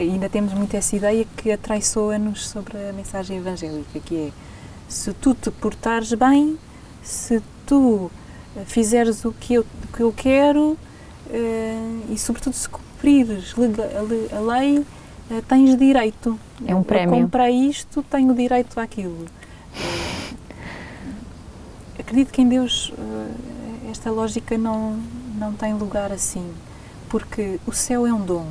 ainda 0.02 0.30
temos 0.30 0.54
muito 0.54 0.76
essa 0.76 0.96
ideia 0.96 1.26
que 1.38 1.52
atraiçoa-nos 1.52 2.48
sobre 2.48 2.78
a 2.78 2.94
mensagem 2.94 3.38
evangélica, 3.38 4.00
que 4.00 4.16
é 4.16 4.32
se 4.88 5.14
tu 5.14 5.34
te 5.34 5.52
portares 5.52 6.14
bem, 6.14 6.58
se 7.04 7.42
tu 7.66 8.10
eh, 8.56 8.64
fizeres 8.66 9.24
o 9.26 9.32
que 9.32 9.56
eu, 9.56 9.66
que 9.96 10.02
eu 10.02 10.12
quero 10.12 10.78
uh, 11.28 12.06
e, 12.10 12.18
sobretudo, 12.18 12.54
se 12.54 12.68
cumprires 12.68 13.54
a, 14.36 14.40
lei, 14.40 14.86
tens 15.48 15.78
direito. 15.78 16.40
É 16.66 16.74
um 16.76 16.84
prémio. 16.84 17.16
Eu 17.16 17.22
comprei 17.22 17.56
isto, 17.68 18.04
tenho 18.04 18.34
direito 18.34 18.80
àquilo. 18.80 19.26
Uh, 19.26 20.36
acredito 22.00 22.32
que 22.32 22.42
em 22.42 22.50
Deus 22.50 22.92
esta 23.90 24.12
lógica 24.12 24.58
não, 24.58 25.00
não 25.38 25.54
tem 25.54 25.74
lugar 25.74 26.12
assim, 26.12 26.54
porque 27.10 27.60
o 27.66 27.74
céu 27.74 28.06
é 28.06 28.14
um 28.14 28.22
dom. 28.22 28.48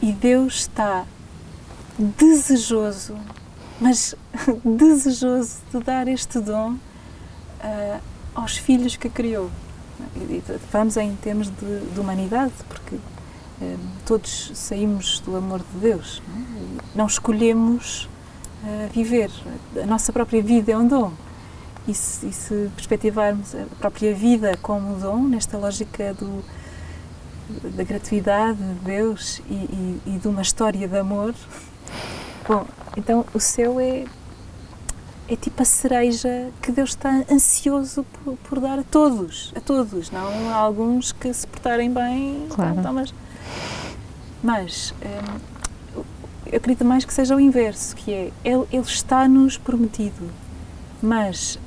E 0.00 0.12
Deus 0.12 0.56
está 0.56 1.06
desejoso, 1.98 3.16
mas 3.80 4.14
desejoso 4.64 5.58
de 5.72 5.80
dar 5.80 6.08
este 6.08 6.40
dom 6.40 6.72
uh, 6.72 8.00
aos 8.34 8.56
filhos 8.56 8.96
que 8.96 9.08
criou. 9.08 9.50
Falamos 10.70 10.96
em 10.96 11.14
termos 11.16 11.48
de, 11.48 11.80
de 11.92 12.00
humanidade, 12.00 12.52
porque 12.68 12.96
todos 14.06 14.52
saímos 14.54 15.20
do 15.20 15.36
amor 15.36 15.60
de 15.60 15.80
Deus. 15.80 16.22
Não, 16.94 17.04
é? 17.04 17.08
escolhemos 17.08 18.08
uh, 18.62 18.92
viver. 18.92 19.30
A 19.82 19.86
nossa 19.86 20.12
própria 20.12 20.42
vida 20.42 20.72
é 20.72 20.76
um 20.76 20.86
dom. 20.86 21.12
E 21.86 21.94
se, 21.94 22.26
e 22.26 22.32
se 22.32 22.70
perspectivarmos 22.76 23.54
a 23.54 23.66
própria 23.78 24.14
vida 24.14 24.56
como 24.62 24.96
dom, 24.96 25.24
nesta 25.24 25.58
lógica 25.58 26.14
do 26.14 26.44
da 27.76 27.84
gratuidade 27.84 28.58
de 28.58 28.84
Deus 28.84 29.40
e, 29.50 29.54
e, 29.54 30.00
e, 30.06 30.10
de 30.18 30.28
uma 30.28 30.42
história 30.42 30.86
de 30.86 30.98
amor. 30.98 31.34
Bom, 32.48 32.66
então 32.96 33.24
o 33.32 33.40
céu 33.40 33.78
é, 33.78 34.04
é 35.28 35.36
tipo 35.36 35.62
a 35.62 35.64
cereja 35.64 36.50
que 36.60 36.72
Deus 36.72 36.90
está 36.90 37.24
ansioso 37.30 38.04
por, 38.04 38.36
por 38.38 38.60
dar 38.60 38.78
a 38.78 38.82
todos, 38.82 39.52
a 39.56 39.60
todos, 39.60 40.10
não 40.10 40.50
há 40.50 40.54
alguns 40.54 41.12
que 41.12 41.32
se 41.32 41.46
portarem 41.46 41.92
bem, 41.92 42.46
claro. 42.50 42.78
Então, 42.78 42.92
mas, 42.92 43.14
mas 44.42 44.94
hum, 45.02 46.02
eu 46.46 46.56
acredito 46.56 46.84
mais 46.84 47.04
que 47.04 47.12
seja 47.12 47.36
o 47.36 47.40
inverso, 47.40 47.94
que 47.96 48.12
é 48.12 48.32
Ele, 48.44 48.66
ele 48.72 48.82
está-nos 48.82 49.56
prometido, 49.56 50.30
mas 51.02 51.58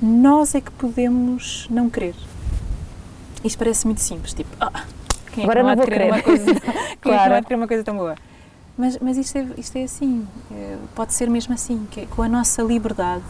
nós 0.00 0.54
é 0.54 0.60
que 0.60 0.70
podemos 0.72 1.66
não 1.70 1.88
crer. 1.88 2.14
Isto 3.44 3.58
parece 3.58 3.86
muito 3.86 4.00
simples, 4.00 4.32
tipo, 4.32 4.50
ah, 4.60 4.84
quem 5.32 5.44
é 5.44 5.46
Agora 5.46 5.60
que 5.62 5.66
não, 5.66 5.70
não 5.70 5.76
vou 5.76 5.84
crer. 5.84 6.06
Uma 6.06 6.22
coisa, 6.22 6.44
claro. 7.00 7.34
é 7.34 7.40
que 7.40 7.46
querer 7.46 7.56
uma 7.56 7.68
coisa 7.68 7.84
tão 7.84 7.96
boa? 7.96 8.14
Mas, 8.76 8.98
mas 8.98 9.16
isto, 9.16 9.36
é, 9.36 9.46
isto 9.56 9.76
é 9.76 9.84
assim, 9.84 10.26
é, 10.50 10.76
pode 10.94 11.14
ser 11.14 11.30
mesmo 11.30 11.54
assim, 11.54 11.86
que 11.90 12.00
é, 12.00 12.06
com 12.06 12.22
a 12.22 12.28
nossa 12.28 12.62
liberdade 12.62 13.22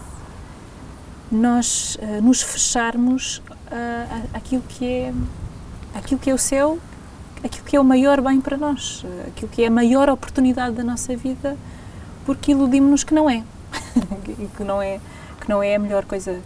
nós 1.31 1.97
uh, 1.97 2.23
nos 2.23 2.43
fecharmos 2.43 3.38
uh, 3.38 4.29
aquilo 4.33 4.62
que 4.69 4.87
é 4.87 5.14
aquilo 5.95 6.21
que 6.21 6.31
é 6.31 6.35
o 6.35 6.38
céu, 6.38 6.79
aquilo 7.45 7.65
que 7.65 7.77
é 7.77 7.81
o 7.81 7.85
maior 7.85 8.21
bem 8.21 8.41
para 8.41 8.57
nós, 8.57 9.05
uh, 9.05 9.29
aquilo 9.29 9.51
que 9.51 9.63
é 9.63 9.67
a 9.67 9.71
maior 9.71 10.09
oportunidade 10.09 10.75
da 10.75 10.83
nossa 10.83 11.15
vida, 11.17 11.57
porque 12.25 12.53
iludimos-nos 12.53 13.05
que 13.05 13.15
não 13.15 13.29
é, 13.29 13.45
que 14.57 14.65
não 14.65 14.81
é 14.81 15.01
que 15.45 15.51
não 15.51 15.63
é 15.63 15.75
a 15.75 15.79
melhor 15.79 16.05
coisa. 16.05 16.41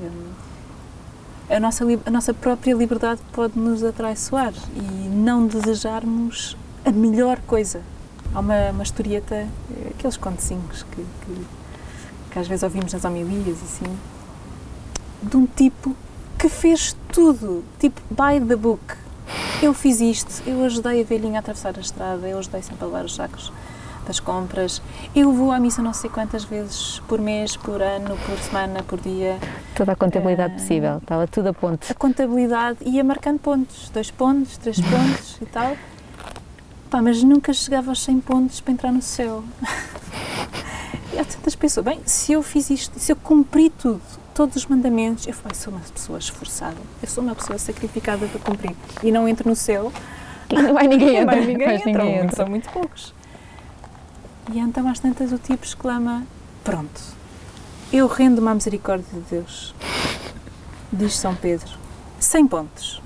Um, 0.00 0.48
a 1.50 1.58
nossa, 1.58 1.84
a 2.04 2.10
nossa 2.10 2.32
própria 2.32 2.74
liberdade 2.74 3.20
pode 3.32 3.58
nos 3.58 3.82
atraiçoar 3.82 4.52
e 4.76 5.08
não 5.08 5.46
desejarmos 5.46 6.56
a 6.84 6.90
melhor 6.90 7.40
coisa. 7.40 7.82
Há 8.34 8.40
uma, 8.40 8.70
uma 8.70 8.82
historieta, 8.82 9.48
aqueles 9.90 10.16
contecinhos 10.16 10.84
que, 10.84 10.96
que, 11.02 11.46
que 12.30 12.38
às 12.38 12.46
vezes 12.46 12.62
ouvimos 12.62 12.92
nas 12.92 13.04
homilias, 13.04 13.58
assim, 13.62 13.98
de 15.22 15.36
um 15.36 15.46
tipo 15.46 15.96
que 16.38 16.48
fez 16.48 16.94
tudo, 17.10 17.64
tipo, 17.80 18.00
by 18.10 18.44
the 18.46 18.54
book. 18.54 19.07
Eu 19.60 19.74
fiz 19.74 20.00
isto, 20.00 20.42
eu 20.46 20.64
ajudei 20.64 21.02
a 21.02 21.04
velhinha 21.04 21.38
a 21.38 21.40
atravessar 21.40 21.76
a 21.76 21.80
estrada, 21.80 22.28
eu 22.28 22.38
ajudei 22.38 22.62
sempre 22.62 22.84
a 22.84 22.86
levar 22.86 23.04
os 23.04 23.16
sacos 23.16 23.52
das 24.06 24.20
compras. 24.20 24.80
Eu 25.16 25.32
vou 25.32 25.50
à 25.50 25.58
missa 25.58 25.82
não 25.82 25.92
sei 25.92 26.08
quantas 26.08 26.44
vezes 26.44 27.00
por 27.08 27.20
mês, 27.20 27.56
por 27.56 27.82
ano, 27.82 28.16
por 28.24 28.38
semana, 28.38 28.84
por 28.84 29.00
dia. 29.00 29.36
Toda 29.74 29.92
a 29.92 29.96
contabilidade 29.96 30.54
uh, 30.54 30.56
possível, 30.58 30.98
estava 30.98 31.26
tudo 31.26 31.48
a 31.48 31.52
ponto. 31.52 31.90
A 31.90 31.94
contabilidade 31.94 32.78
ia 32.86 33.02
marcando 33.02 33.40
pontos, 33.40 33.90
dois 33.90 34.12
pontos, 34.12 34.56
três 34.58 34.80
pontos 34.80 35.38
e 35.42 35.46
tal. 35.46 35.76
Pá, 36.88 37.02
mas 37.02 37.20
nunca 37.24 37.52
chegava 37.52 37.90
aos 37.90 38.00
100 38.02 38.20
pontos 38.20 38.60
para 38.60 38.72
entrar 38.72 38.92
no 38.92 39.02
céu. 39.02 39.42
e 41.12 41.18
há 41.18 41.24
tantas 41.24 41.56
pessoas, 41.56 41.84
bem, 41.84 42.00
se 42.06 42.32
eu 42.32 42.44
fiz 42.44 42.70
isto, 42.70 42.98
se 42.98 43.10
eu 43.10 43.16
cumpri 43.16 43.70
tudo, 43.70 44.00
todos 44.38 44.54
os 44.54 44.66
mandamentos, 44.66 45.26
eu, 45.26 45.34
eu 45.34 45.54
sou 45.56 45.72
uma 45.72 45.80
pessoa 45.80 46.16
esforçada, 46.16 46.76
eu 47.02 47.08
sou 47.08 47.24
uma 47.24 47.34
pessoa 47.34 47.58
sacrificada 47.58 48.24
para 48.28 48.38
cumprir 48.38 48.76
e 49.02 49.10
não 49.10 49.28
entro 49.28 49.48
no 49.48 49.56
céu. 49.56 49.92
Não 50.48 50.72
vai 50.72 50.86
ninguém 50.86 51.16
entrar. 51.18 51.34
Vai 51.34 51.44
ninguém, 51.44 51.74
entra, 51.74 51.86
ninguém 51.86 52.18
entra. 52.20 52.36
São 52.36 52.46
muito 52.48 52.70
poucos. 52.70 53.12
E 54.50 54.58
então 54.58 54.88
às 54.88 54.98
tantas 54.98 55.30
o 55.32 55.38
tipo 55.38 55.62
exclama: 55.62 56.24
Pronto, 56.64 57.02
eu 57.92 58.06
rendo-me 58.06 58.48
à 58.48 58.54
misericórdia 58.54 59.04
de 59.12 59.20
Deus. 59.28 59.74
Diz 60.90 61.16
São 61.16 61.34
Pedro: 61.34 61.68
100 62.20 62.46
pontos. 62.46 63.02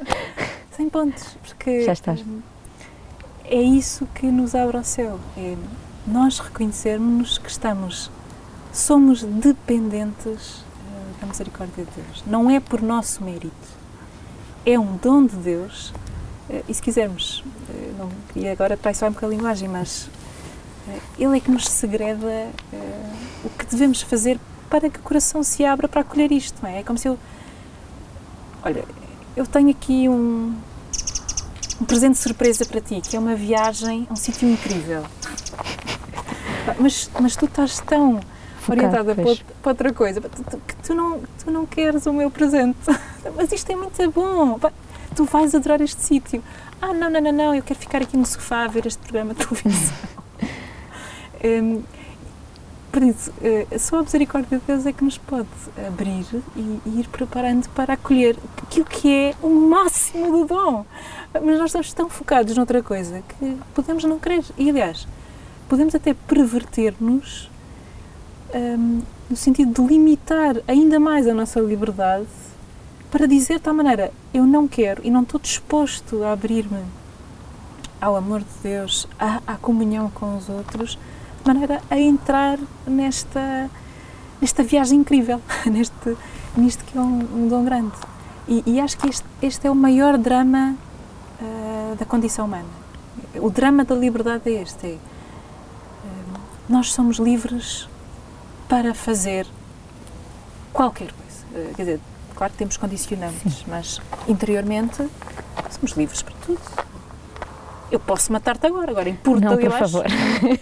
100 0.76 0.88
pontos, 0.88 1.36
porque 1.42 1.84
Já 1.84 1.92
estás. 1.92 2.24
é 3.44 3.60
isso 3.60 4.06
que 4.14 4.26
nos 4.26 4.54
abre 4.54 4.78
ao 4.78 4.84
céu. 4.84 5.18
É 5.36 5.56
nós 6.06 6.38
reconhecermos 6.38 7.36
que 7.36 7.50
estamos, 7.50 8.10
somos 8.72 9.22
dependentes 9.22 10.64
da 11.20 11.26
misericórdia 11.26 11.84
de 11.84 11.90
Deus. 12.02 12.24
Não 12.26 12.50
é 12.50 12.58
por 12.58 12.80
nosso 12.82 13.22
mérito. 13.22 13.52
É 14.64 14.78
um 14.78 14.96
dom 14.96 15.26
de 15.26 15.36
Deus. 15.36 15.92
E 16.68 16.74
se 16.74 16.82
quisermos, 16.82 17.44
não, 17.98 18.10
e 18.34 18.48
agora 18.48 18.76
traiçoar 18.76 19.10
um 19.10 19.14
bocadinho 19.14 19.38
a 19.38 19.42
linguagem, 19.42 19.68
mas 19.68 20.08
ele 21.18 21.36
é 21.36 21.40
que 21.40 21.50
nos 21.50 21.66
segreda 21.66 22.50
o 23.44 23.48
que 23.50 23.64
devemos 23.66 24.02
fazer 24.02 24.38
para 24.68 24.90
que 24.90 24.98
o 24.98 25.02
coração 25.02 25.42
se 25.42 25.64
abra 25.64 25.86
para 25.86 26.00
acolher 26.00 26.32
isto, 26.32 26.58
não 26.62 26.68
é? 26.68 26.80
É 26.80 26.82
como 26.82 26.98
se 26.98 27.08
eu. 27.08 27.18
Olha, 28.64 28.84
eu 29.36 29.46
tenho 29.46 29.70
aqui 29.70 30.08
um, 30.08 30.54
um 31.80 31.84
presente 31.84 32.14
de 32.14 32.18
surpresa 32.18 32.64
para 32.64 32.80
ti, 32.80 33.00
que 33.00 33.16
é 33.16 33.18
uma 33.18 33.34
viagem 33.34 34.06
a 34.08 34.12
um 34.12 34.16
sítio 34.16 34.48
incrível. 34.48 35.04
Mas, 36.78 37.10
mas 37.20 37.36
tu 37.36 37.46
estás 37.46 37.80
tão 37.80 38.20
Focado, 38.62 38.86
orientada 38.86 39.14
para, 39.14 39.36
para 39.60 39.70
outra 39.72 39.92
coisa 39.92 40.20
que 40.20 40.76
tu 40.76 40.94
não, 40.94 41.20
tu 41.42 41.50
não 41.50 41.66
queres 41.66 42.06
o 42.06 42.12
meu 42.12 42.30
presente. 42.30 42.78
Mas 43.36 43.50
isto 43.50 43.70
é 43.70 43.76
muito 43.76 44.10
bom. 44.12 44.58
Tu 45.16 45.24
vais 45.24 45.52
adorar 45.52 45.80
este 45.80 46.00
sítio. 46.00 46.42
Ah, 46.80 46.94
não, 46.94 47.10
não, 47.10 47.20
não, 47.20 47.32
não, 47.32 47.54
eu 47.54 47.62
quero 47.62 47.78
ficar 47.78 48.02
aqui 48.02 48.16
no 48.16 48.24
sofá 48.24 48.64
a 48.64 48.68
ver 48.68 48.86
este 48.86 49.00
programa 49.00 49.34
de 49.34 49.46
televisão. 49.46 49.96
Um, 51.44 51.82
por 52.92 53.02
isso, 53.02 53.32
uh, 53.32 53.78
só 53.80 53.98
a 53.98 54.02
misericórdia 54.02 54.58
de 54.60 54.64
Deus 54.64 54.86
é 54.86 54.92
que 54.92 55.02
nos 55.02 55.18
pode 55.18 55.48
abrir 55.88 56.24
e, 56.54 56.80
e, 56.86 57.00
ir 57.00 57.08
preparando 57.08 57.68
para 57.70 57.94
acolher 57.94 58.38
aquilo 58.62 58.84
que 58.84 59.12
é 59.12 59.34
o 59.42 59.48
máximo 59.48 60.30
do 60.30 60.44
dom. 60.44 60.86
Mas 61.34 61.58
nós 61.58 61.64
estamos 61.64 61.92
tão 61.94 62.08
focados 62.08 62.56
noutra 62.56 62.80
coisa 62.80 63.20
que 63.26 63.58
podemos 63.74 64.04
não 64.04 64.20
querer. 64.20 64.44
E, 64.56 64.70
aliás, 64.70 65.08
podemos 65.68 65.96
até 65.96 66.14
perverter-nos 66.14 67.50
um, 68.54 69.00
no 69.30 69.36
sentido 69.36 69.82
de 69.82 69.88
limitar 69.88 70.56
ainda 70.66 71.00
mais 71.00 71.26
a 71.26 71.34
nossa 71.34 71.60
liberdade 71.60 72.26
para 73.12 73.26
dizer 73.26 73.54
de 73.54 73.60
tal 73.60 73.74
maneira, 73.74 74.10
eu 74.32 74.46
não 74.46 74.66
quero 74.66 75.02
e 75.04 75.10
não 75.10 75.22
estou 75.22 75.38
disposto 75.38 76.24
a 76.24 76.32
abrir-me 76.32 76.82
ao 78.00 78.16
amor 78.16 78.40
de 78.40 78.46
Deus, 78.62 79.06
à, 79.18 79.42
à, 79.46 79.56
comunhão 79.56 80.10
com 80.10 80.36
os 80.36 80.48
outros, 80.48 80.98
de 81.42 81.46
maneira 81.46 81.82
a 81.90 81.98
entrar 82.00 82.58
nesta, 82.86 83.70
nesta 84.40 84.62
viagem 84.62 85.00
incrível, 85.00 85.42
neste, 85.70 86.16
nisto 86.56 86.82
que 86.84 86.96
é 86.96 87.00
um, 87.02 87.44
um 87.44 87.48
dom 87.48 87.64
grande. 87.64 87.92
E, 88.48 88.62
e, 88.66 88.80
acho 88.80 88.96
que 88.96 89.08
este, 89.08 89.24
este 89.42 89.66
é 89.66 89.70
o 89.70 89.74
maior 89.74 90.16
drama 90.16 90.74
uh, 91.40 91.94
da 91.96 92.06
condição 92.06 92.46
humana. 92.46 92.64
O 93.36 93.50
drama 93.50 93.84
da 93.84 93.94
liberdade 93.94 94.50
é 94.50 94.62
este: 94.62 94.86
é, 94.86 94.94
uh, 94.94 96.38
nós 96.68 96.92
somos 96.92 97.18
livres 97.18 97.86
para 98.72 98.94
fazer 98.94 99.46
qualquer 100.72 101.12
coisa. 101.12 101.68
Uh, 101.68 101.74
quer 101.74 101.82
dizer, 101.82 102.00
claro 102.34 102.52
que 102.52 102.58
temos 102.58 102.78
condicionantes, 102.78 103.58
Sim. 103.58 103.64
mas 103.66 104.00
interiormente 104.26 105.06
somos 105.70 105.92
livres 105.92 106.22
para 106.22 106.34
tudo 106.46 106.60
eu 107.90 108.00
posso 108.00 108.32
matar-te 108.32 108.66
agora, 108.66 108.90
agora 108.90 109.10
empurro-te 109.10 109.46
ali 109.46 109.68
por 109.68 109.78
favor. 109.78 110.06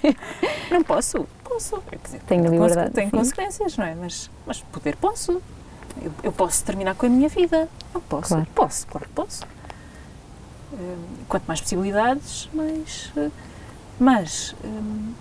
não 0.69 0.83
posso, 0.83 1.25
posso. 1.45 1.81
Dizer, 2.05 2.21
tenho 2.27 2.51
liberdade. 2.51 2.91
Tem 2.91 3.09
consequências, 3.09 3.77
não 3.77 3.85
é? 3.85 3.95
Mas, 3.95 4.29
mas 4.45 4.61
poder 4.63 4.97
posso. 4.97 5.41
Eu, 6.03 6.13
eu, 6.25 6.33
posso 6.33 6.65
terminar 6.65 6.97
com 6.97 7.07
a 7.07 7.09
minha 7.09 7.29
vida. 7.29 7.69
Não 7.95 8.01
posso. 8.01 8.31
Claro. 8.31 8.49
Posso, 8.53 8.87
claro 8.89 9.07
que 9.07 9.13
posso. 9.13 9.45
Uh, 10.73 10.99
quanto 11.29 11.45
mais 11.47 11.61
possibilidades, 11.61 12.49
mais. 12.53 13.13
Uh, 13.17 13.31
mas, 14.01 14.57
um, 14.65 15.13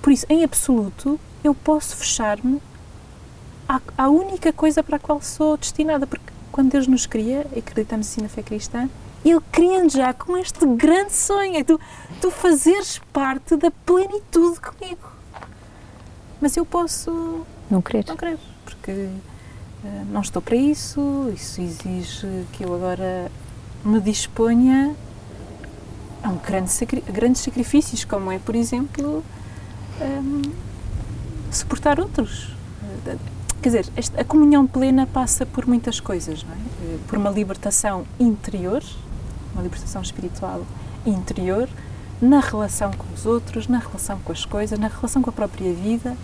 por 0.00 0.12
isso, 0.14 0.24
em 0.30 0.44
absoluto, 0.44 1.20
eu 1.44 1.54
posso 1.54 1.94
fechar-me 1.96 2.60
à, 3.68 3.80
à 3.96 4.08
única 4.08 4.52
coisa 4.52 4.82
para 4.82 4.96
a 4.96 4.98
qual 4.98 5.20
sou 5.20 5.56
destinada. 5.56 6.06
Porque 6.06 6.32
quando 6.50 6.70
Deus 6.70 6.86
nos 6.86 7.04
cria, 7.06 7.46
e 7.54 7.58
acreditamos 7.58 8.08
assim 8.08 8.22
na 8.22 8.28
fé 8.28 8.42
cristã, 8.42 8.88
ele 9.24 9.40
cria 9.52 9.88
já 9.88 10.12
com 10.12 10.36
este 10.36 10.64
grande 10.66 11.12
sonho, 11.12 11.56
é 11.56 11.64
tu, 11.64 11.80
tu 12.20 12.30
fazeres 12.30 13.00
parte 13.12 13.56
da 13.56 13.70
plenitude 13.70 14.60
comigo. 14.60 15.12
Mas 16.40 16.56
eu 16.56 16.66
posso 16.66 17.46
não 17.70 17.80
querer, 17.80 18.04
não 18.06 18.16
querer 18.16 18.38
porque 18.64 18.92
uh, 18.92 20.04
não 20.10 20.20
estou 20.20 20.42
para 20.42 20.56
isso, 20.56 21.32
isso 21.34 21.60
exige 21.60 22.46
que 22.52 22.64
eu 22.64 22.74
agora 22.74 23.30
me 23.84 24.00
disponha 24.00 24.94
a 26.22 26.28
um 26.28 26.36
grande 26.36 26.70
sacri 26.70 27.00
grandes 27.02 27.42
sacrifícios, 27.42 28.04
como 28.04 28.30
é, 28.30 28.38
por 28.38 28.54
exemplo, 28.54 29.24
um, 30.00 30.42
suportar 31.54 32.00
outros. 32.00 32.54
Quer 33.62 33.68
dizer, 33.68 33.86
esta, 33.96 34.20
a 34.20 34.24
comunhão 34.24 34.66
plena 34.66 35.06
passa 35.06 35.46
por 35.46 35.66
muitas 35.66 35.98
coisas, 35.98 36.44
não 36.44 36.52
é? 36.52 36.58
Eh, 36.82 36.98
por 37.08 37.18
uma 37.18 37.30
libertação 37.30 38.04
interior, 38.20 38.82
uma 39.54 39.62
libertação 39.62 40.02
espiritual 40.02 40.66
interior, 41.06 41.68
na 42.20 42.40
relação 42.40 42.92
com 42.92 43.06
os 43.14 43.24
outros, 43.24 43.68
na 43.68 43.78
relação 43.78 44.18
com 44.20 44.32
as 44.32 44.44
coisas, 44.44 44.78
na 44.78 44.88
relação 44.88 45.22
com 45.22 45.30
a 45.30 45.32
própria 45.32 45.72
vida. 45.72 46.16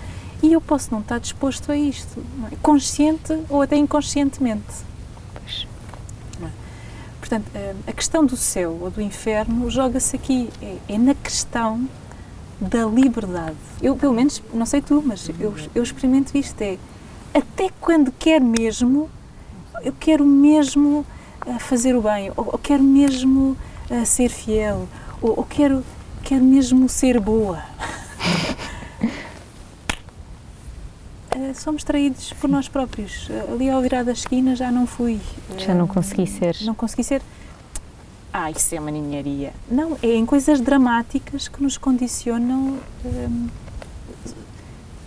E 0.42 0.52
eu 0.52 0.60
posso 0.60 0.90
não 0.90 1.00
estar 1.00 1.18
disposto 1.18 1.70
a 1.70 1.76
isto, 1.76 2.22
é? 2.50 2.56
consciente 2.56 3.38
ou 3.48 3.62
até 3.62 3.76
inconscientemente. 3.76 4.90
É? 6.42 6.48
Portanto, 7.18 7.46
eh, 7.54 7.74
a 7.86 7.92
questão 7.92 8.24
do 8.24 8.36
céu 8.36 8.78
ou 8.80 8.90
do 8.90 9.00
inferno 9.00 9.70
joga-se 9.70 10.16
aqui, 10.16 10.50
é, 10.60 10.76
é, 10.88 10.98
na 10.98 11.14
questão 11.14 11.88
da 12.60 12.84
liberdade. 12.84 13.56
Eu, 13.80 13.96
pelo 13.96 14.12
menos, 14.12 14.42
não 14.52 14.66
sei 14.66 14.82
tu, 14.82 15.02
mas 15.04 15.28
eu, 15.40 15.54
eu 15.74 15.82
experimento 15.82 16.36
isto: 16.36 16.60
é 16.60 16.78
até 17.32 17.70
quando 17.80 18.12
quer 18.12 18.40
mesmo, 18.40 19.08
eu 19.82 19.94
quero 19.98 20.24
mesmo 20.26 21.06
a 21.46 21.58
fazer 21.58 21.96
o 21.96 22.02
bem, 22.02 22.30
ou, 22.36 22.50
ou 22.52 22.58
quero 22.58 22.82
mesmo 22.82 23.56
a 23.90 24.04
ser 24.04 24.28
fiel, 24.28 24.86
ou, 25.22 25.30
ou 25.38 25.44
quero, 25.44 25.84
quero 26.22 26.44
mesmo 26.44 26.88
ser 26.88 27.18
boa. 27.18 27.62
Eh, 31.32 31.54
somos 31.54 31.84
traídos 31.84 32.32
por 32.34 32.50
nós 32.50 32.68
próprios. 32.68 33.28
Ali 33.52 33.70
ao 33.70 33.80
virar 33.80 34.02
da 34.02 34.10
esquina 34.10 34.56
já 34.56 34.70
não 34.72 34.84
fui. 34.84 35.20
Já 35.58 35.72
não 35.72 35.86
consegui 35.86 36.26
ser. 36.26 36.56
Não 36.62 36.74
consegui 36.74 37.04
ser. 37.04 37.22
Ah, 38.32 38.50
isso 38.50 38.74
é 38.74 38.80
uma 38.80 38.90
ninharia. 38.90 39.52
Não, 39.70 39.98
é 40.02 40.14
em 40.14 40.24
coisas 40.24 40.60
dramáticas 40.60 41.48
que 41.48 41.62
nos 41.62 41.76
condicionam. 41.76 42.78
Hum, 43.04 43.48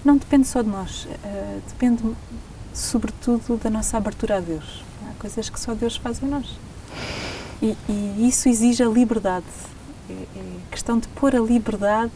não 0.03 0.17
depende 0.17 0.47
só 0.47 0.61
de 0.61 0.69
nós, 0.69 1.05
uh, 1.05 1.61
depende 1.69 2.03
sobretudo 2.73 3.57
da 3.57 3.69
nossa 3.69 3.95
abertura 3.95 4.37
a 4.37 4.39
Deus 4.41 4.83
coisas 5.23 5.49
que 5.49 5.57
só 5.57 5.73
Deus 5.73 5.95
faz 5.95 6.21
em 6.21 6.27
nós. 6.27 6.59
E, 7.61 7.77
e 7.87 8.27
isso 8.27 8.49
exige 8.49 8.83
a 8.83 8.87
liberdade. 8.87 9.45
É, 10.09 10.13
é 10.13 10.43
questão 10.69 10.99
de 10.99 11.07
pôr 11.07 11.33
a 11.33 11.39
liberdade, 11.39 12.11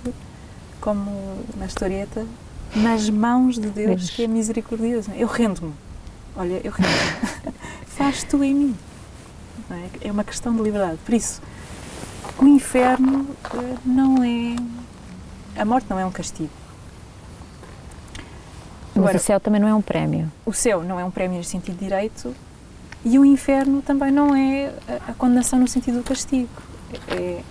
como 0.81 1.09
na 1.55 1.65
historieta, 1.65 2.27
nas 2.75 3.09
mãos 3.09 3.57
de 3.57 3.69
Deus, 3.69 4.09
que 4.09 4.25
é 4.25 4.27
misericordioso. 4.27 5.09
Eu 5.11 5.27
rendo-me. 5.27 5.73
Olha, 6.35 6.59
eu 6.65 6.71
rendo-me. 6.71 7.53
Faz 7.87 8.23
tu 8.23 8.43
em 8.43 8.53
mim. 8.53 8.75
É? 9.69 10.07
é 10.07 10.11
uma 10.11 10.23
questão 10.23 10.55
de 10.55 10.61
liberdade. 10.61 10.97
Por 11.05 11.13
isso, 11.13 11.41
o 12.37 12.45
inferno 12.45 13.27
eh, 13.53 13.75
não 13.85 14.23
é. 14.23 14.55
A 15.59 15.65
morte 15.65 15.87
não 15.89 15.99
é 15.99 16.05
um 16.05 16.11
castigo. 16.11 16.51
Mas 18.95 19.15
o 19.15 19.19
céu 19.19 19.39
também 19.39 19.61
não 19.61 19.67
é 19.67 19.75
um 19.75 19.81
prémio. 19.81 20.31
O 20.45 20.53
céu 20.53 20.83
não 20.83 20.99
é 20.99 21.05
um 21.05 21.11
prémio 21.11 21.37
no 21.37 21.43
sentido 21.43 21.77
direito, 21.77 22.35
e 23.05 23.17
o 23.19 23.25
inferno 23.25 23.81
também 23.81 24.11
não 24.11 24.35
é 24.35 24.73
a, 25.07 25.13
condenação 25.13 25.59
no 25.59 25.67
sentido 25.67 25.99
do 25.99 26.03
castigo. 26.03 26.49
É, 27.07 27.41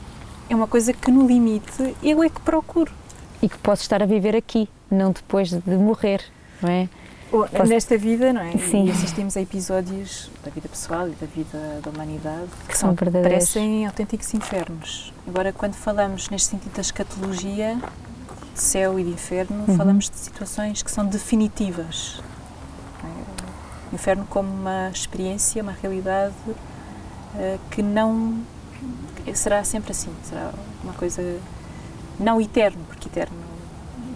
é 0.51 0.55
uma 0.55 0.67
coisa 0.67 0.93
que, 0.93 1.11
no 1.11 1.27
limite, 1.27 1.95
eu 2.03 2.23
é 2.23 2.29
que 2.29 2.41
procuro. 2.41 2.93
E 3.41 3.49
que 3.49 3.59
posso 3.59 3.83
estar 3.83 4.03
a 4.03 4.07
viver 4.07 4.35
aqui, 4.35 4.69
não 4.91 5.13
depois 5.13 5.51
de 5.51 5.77
morrer, 5.77 6.23
não 6.61 6.71
é? 6.71 6.89
Posso... 7.31 7.65
Nesta 7.67 7.99
vida, 7.99 8.33
não 8.33 8.41
é? 8.41 8.53
Sim. 8.53 8.87
E 8.87 8.91
assistimos 8.91 9.37
a 9.37 9.41
episódios 9.41 10.31
da 10.45 10.51
vida 10.51 10.69
pessoal 10.69 11.09
e 11.09 11.13
da 11.13 11.27
vida 11.27 11.81
da 11.83 11.91
humanidade 11.91 12.49
que, 12.63 12.69
que 12.69 12.79
são, 12.79 12.95
verdadeiros. 12.95 13.31
parecem 13.31 13.85
autênticos 13.87 14.33
infernos. 14.33 15.13
Agora, 15.27 15.53
quando 15.53 15.75
falamos 15.75 16.31
neste 16.31 16.51
sentido 16.51 16.73
da 16.73 16.81
escatologia, 16.81 17.77
de 18.55 18.61
céu 18.63 18.99
e 18.99 19.05
de 19.05 19.11
inferno, 19.11 19.65
uhum. 19.67 19.77
falamos 19.77 20.09
de 20.09 20.17
situações 20.17 20.83
que 20.83 20.91
são 20.91 21.05
definitivas 21.05 22.23
o 23.91 23.95
inferno 23.95 24.27
como 24.29 24.49
uma 24.49 24.91
experiência, 24.91 25.63
uma 25.63 25.73
realidade 25.73 26.35
uh, 26.49 27.59
que 27.71 27.83
não 27.83 28.41
será 29.35 29.65
sempre 29.65 29.93
assim, 29.93 30.13
será 30.23 30.53
uma 30.83 30.93
coisa 30.93 31.23
não 32.19 32.41
eterno, 32.41 32.83
porque 32.89 33.09
eterno 33.09 33.37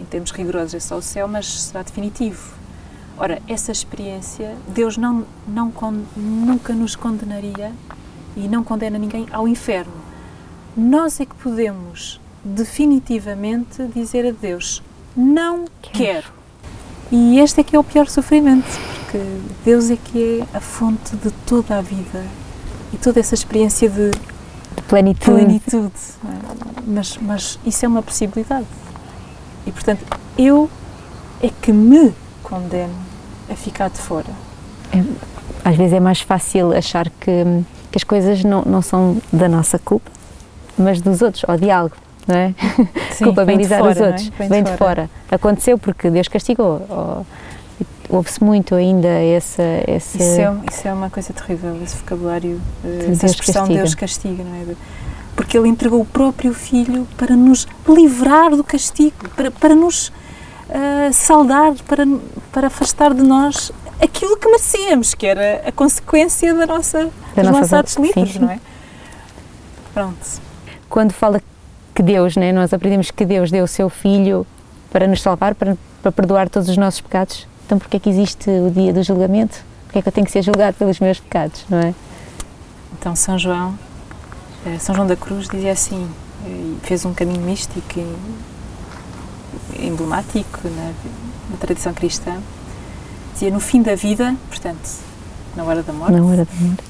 em 0.01 0.05
termos 0.05 0.31
rigorosos 0.31 0.75
é 0.75 0.81
só 0.81 0.96
o 0.96 1.03
céu, 1.03 1.29
mas 1.29 1.46
será 1.46 1.83
definitivo. 1.83 2.55
Ora, 3.21 3.39
essa 3.47 3.71
experiência, 3.71 4.57
Deus 4.67 4.97
não, 4.97 5.27
não 5.47 5.71
nunca 6.17 6.73
nos 6.73 6.97
condenaria 6.97 7.71
e 8.35 8.49
não 8.49 8.65
condena 8.65 8.99
ninguém 8.99 9.27
ao 9.31 9.47
inferno. 9.47 9.93
Nós 10.75 11.21
é 11.21 11.27
que 11.27 11.35
podemos 11.35 12.19
definitivamente 12.43 13.85
dizer 13.95 14.27
a 14.27 14.31
Deus: 14.31 14.83
Não 15.15 15.67
quero. 15.83 15.99
quero. 15.99 16.27
E 17.13 17.39
este 17.39 17.61
é 17.61 17.63
que 17.63 17.77
é 17.77 17.79
o 17.79 17.85
pior 17.85 18.07
sofrimento, 18.07 18.65
porque 19.01 19.19
Deus 19.67 19.91
é 19.91 19.99
que 20.03 20.41
é 20.41 20.57
a 20.57 20.61
fonte 20.61 21.15
de 21.17 21.31
toda 21.45 21.77
a 21.77 21.83
vida 21.83 22.25
e 22.91 22.97
toda 22.97 23.21
essa 23.21 23.35
experiência 23.35 23.91
de 23.91 24.13
plenitude. 24.89 25.31
plenitude 25.31 25.93
é? 26.25 26.83
mas, 26.87 27.19
mas 27.19 27.59
isso 27.67 27.85
é 27.85 27.89
uma 27.89 28.03
possibilidade. 28.03 28.67
E 29.67 29.73
portanto, 29.73 30.07
eu 30.39 30.71
é 31.43 31.51
que 31.51 31.71
me 31.71 32.15
condeno 32.43 33.10
a 33.51 33.55
ficar 33.55 33.91
de 33.91 33.99
fora. 33.99 34.29
É, 34.93 35.03
às 35.65 35.77
vezes 35.77 35.93
é 35.93 36.01
mais 36.01 36.21
fácil 36.21 36.77
achar 36.77 37.09
que, 37.11 37.45
que 37.91 37.99
as 37.99 38.05
coisas 38.05 38.45
não, 38.45 38.63
não 38.63 38.83
são 38.83 39.19
da 39.33 39.49
nossa 39.49 39.79
culpa, 39.79 40.11
mas 40.79 41.01
dos 41.01 41.23
outros, 41.23 41.45
ou 41.49 41.57
de 41.57 41.71
algo 41.71 41.95
não 42.27 42.37
é? 42.37 42.55
Sim, 43.13 43.25
Culpabilizar 43.25 43.81
fora, 43.81 43.93
os 43.93 44.01
outros, 44.01 44.29
é? 44.29 44.39
vem, 44.39 44.49
vem 44.49 44.63
de, 44.63 44.71
fora. 44.77 44.79
fora. 44.79 45.11
Aconteceu 45.31 45.79
porque 45.79 46.11
Deus 46.11 46.29
castigou. 46.29 46.87
Ouve-se 48.09 48.43
muito 48.43 48.75
ainda 48.75 49.09
essa. 49.09 49.63
esse 49.87 50.19
isso, 50.19 50.41
é, 50.41 50.53
isso 50.69 50.89
é 50.89 50.93
uma 50.93 51.09
coisa 51.11 51.33
terrível, 51.33 51.81
esse 51.83 51.97
vocabulário, 51.97 52.61
eh, 52.85 53.09
essa 53.13 53.27
expressão 53.27 53.63
castiga. 53.63 53.79
Deus 53.79 53.95
castiga, 53.95 54.45
não 54.45 54.55
é? 54.57 54.75
Porque 55.37 55.57
Ele 55.57 55.69
entregou 55.69 56.01
o 56.01 56.05
próprio 56.05 56.53
Filho 56.53 57.07
para 57.17 57.37
nos 57.37 57.69
livrar 57.89 58.51
do 58.51 58.65
castigo, 58.65 59.29
para, 59.37 59.51
para 59.53 59.77
nos 59.77 60.09
uh, 60.09 61.13
saldar, 61.13 61.75
para, 61.87 62.05
para 62.53 62.67
afastar 62.67 63.15
de 63.15 63.23
nós 63.23 63.73
aquilo 64.01 64.37
que 64.37 64.47
merecíamos, 64.47 65.15
que 65.15 65.27
era 65.27 65.63
a 65.67 65.73
consequência 65.73 66.55
da 66.55 66.67
nossa, 66.67 67.11
da 67.35 67.43
dos 67.43 67.51
nossos 67.51 67.73
atos 67.73 67.97
livres, 67.97 68.37
não 68.37 68.51
é? 68.51 68.61
Pronto. 69.93 70.41
Quando 70.89 71.13
fala 71.13 71.41
que 71.95 72.03
Deus, 72.03 72.37
né, 72.37 72.53
nós 72.53 72.73
aprendemos 72.73 73.11
que 73.11 73.25
Deus 73.25 73.51
deu 73.51 73.65
o 73.65 73.69
seu 73.69 73.89
Filho 73.89 74.47
para 74.91 75.07
nos 75.07 75.23
salvar, 75.23 75.55
para, 75.55 75.77
para 76.03 76.11
perdoar 76.11 76.49
todos 76.49 76.69
os 76.69 76.77
nossos 76.77 77.01
pecados, 77.01 77.47
então 77.67 77.79
porque 77.79 77.97
é 77.97 78.01
que 78.01 78.09
existe 78.09 78.51
o 78.51 78.71
dia 78.71 78.93
do 78.93 79.03
julgamento? 79.03 79.63
Porque 79.85 79.99
é 79.99 80.03
que 80.03 80.09
eu 80.09 80.13
tenho 80.13 80.25
que 80.25 80.33
ser 80.33 80.43
julgado 80.43 80.77
pelos 80.77 80.99
meus 80.99 81.21
pecados, 81.21 81.65
não 81.69 81.79
é? 81.79 81.95
Então 82.99 83.15
São 83.15 83.39
João, 83.39 83.79
eh, 84.67 84.79
São 84.79 84.95
João 84.95 85.07
da 85.07 85.17
Cruz 85.17 85.49
dizia 85.49 85.73
assim, 85.73 86.09
eh, 86.45 86.75
fez 86.83 87.05
um 87.05 87.13
caminho 87.13 87.43
místico 87.43 88.01
e 88.01 89.87
emblemático 89.87 90.61
na, 90.65 90.93
na 91.51 91.57
tradição 91.57 91.93
cristã, 91.93 92.39
dizia 93.33 93.51
no 93.51 93.61
fim 93.61 93.83
da 93.83 93.95
vida, 93.95 94.35
portanto, 94.49 94.89
na 95.57 95.65
hora 95.65 95.83
da 95.83 95.93
morte, 95.93 96.13
Na 96.13 96.25
hora 96.25 96.45
da 96.45 96.55
morte. 96.67 96.85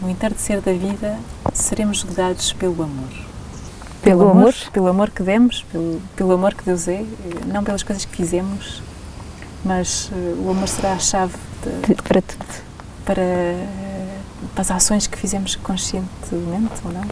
no 0.00 0.10
entardecer 0.10 0.60
da 0.60 0.72
vida, 0.72 1.18
seremos 1.52 1.98
julgados 2.00 2.52
pelo 2.52 2.82
amor. 2.82 3.08
Pelo 4.02 4.28
amor? 4.30 4.54
Pelo 4.72 4.88
amor 4.88 5.10
que 5.10 5.22
demos, 5.22 5.62
pelo, 5.72 6.00
pelo 6.14 6.32
amor 6.32 6.52
que 6.54 6.62
Deus 6.64 6.86
é, 6.88 7.00
eh, 7.00 7.06
não 7.46 7.64
pelas 7.64 7.82
coisas 7.82 8.04
que 8.04 8.14
fizemos, 8.14 8.82
mas 9.64 10.10
eh, 10.12 10.34
o 10.44 10.50
amor 10.50 10.68
será 10.68 10.92
a 10.92 10.98
chave 10.98 11.32
de- 11.86 11.94
De- 11.94 12.02
para 12.02 12.20
tudo. 12.20 12.44
para, 13.06 13.22
eh, 13.22 14.18
para 14.54 14.60
as 14.62 14.70
ações 14.70 15.06
que 15.06 15.16
fizemos 15.16 15.56
conscientemente 15.56 16.72
ou 16.84 16.92
não, 16.92 17.04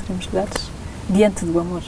seremos 0.00 0.24
julgados 0.24 0.70
diante 1.08 1.44
do 1.44 1.60
amor. 1.60 1.82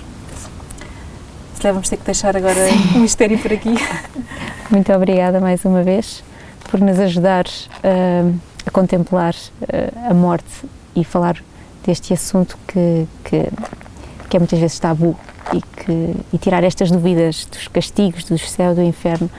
Calhar 1.63 1.75
vamos 1.75 1.89
ter 1.89 1.97
que 1.97 2.05
deixar 2.05 2.37
agora 2.37 2.59
o 2.97 2.99
mistério 2.99 3.39
por 3.39 3.53
aqui. 3.53 3.73
Muito 4.69 4.93
obrigada 4.93 5.41
mais 5.41 5.65
uma 5.65 5.85
vez 5.85 6.25
por 6.69 6.81
nos 6.81 6.99
ajudares 6.99 7.71
ah, 7.85 8.29
a 8.67 8.71
contemplar 8.73 9.33
ah, 9.73 10.11
a 10.11 10.13
morte 10.13 10.51
e 10.97 11.05
falar 11.05 11.37
deste 11.87 12.13
assunto 12.13 12.59
que, 12.67 13.07
que, 13.23 13.49
que 14.29 14.37
é 14.37 14.41
muitas 14.41 14.59
vezes 14.59 14.77
tabu 14.81 15.17
e, 15.53 15.63
que, 15.63 16.17
e 16.33 16.39
tirar 16.39 16.65
estas 16.65 16.91
dúvidas 16.91 17.47
dos 17.47 17.69
castigos, 17.69 18.25
do 18.25 18.37
céu, 18.39 18.75
do 18.75 18.83
inferno 18.83 19.31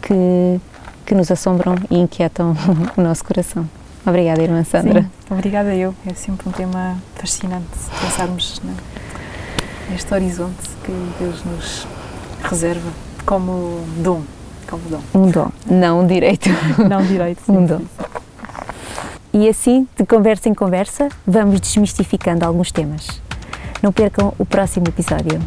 que, 0.00 0.60
que 1.04 1.12
nos 1.12 1.28
assombram 1.28 1.74
e 1.90 1.98
inquietam 1.98 2.56
o 2.96 3.00
nosso 3.00 3.24
coração. 3.24 3.68
Obrigada, 4.06 4.40
irmã 4.40 4.62
Sandra. 4.62 5.02
Sim, 5.02 5.08
obrigada 5.28 5.74
eu. 5.74 5.92
É 6.06 6.14
sempre 6.14 6.48
um 6.48 6.52
tema 6.52 6.96
fascinante 7.16 7.66
pensarmos 8.00 8.62
na, 8.62 8.74
neste 9.90 10.12
horizonte 10.12 10.68
que 10.84 10.92
Deus 11.18 11.44
nos 11.44 11.86
reserva 12.42 12.90
como 13.24 13.84
dom. 13.98 14.22
Como 14.68 14.82
dom. 14.88 15.00
Um 15.14 15.30
dom, 15.30 15.50
não 15.66 16.00
um 16.00 16.06
direito. 16.06 16.48
Não 16.88 17.02
direito. 17.04 17.40
Um 17.48 17.66
dom. 17.66 17.82
E 19.32 19.48
assim, 19.48 19.86
de 19.96 20.06
conversa 20.06 20.48
em 20.48 20.54
conversa, 20.54 21.08
vamos 21.26 21.60
desmistificando 21.60 22.44
alguns 22.46 22.72
temas. 22.72 23.06
Não 23.82 23.92
percam 23.92 24.32
o 24.38 24.46
próximo 24.46 24.86
episódio. 24.88 25.40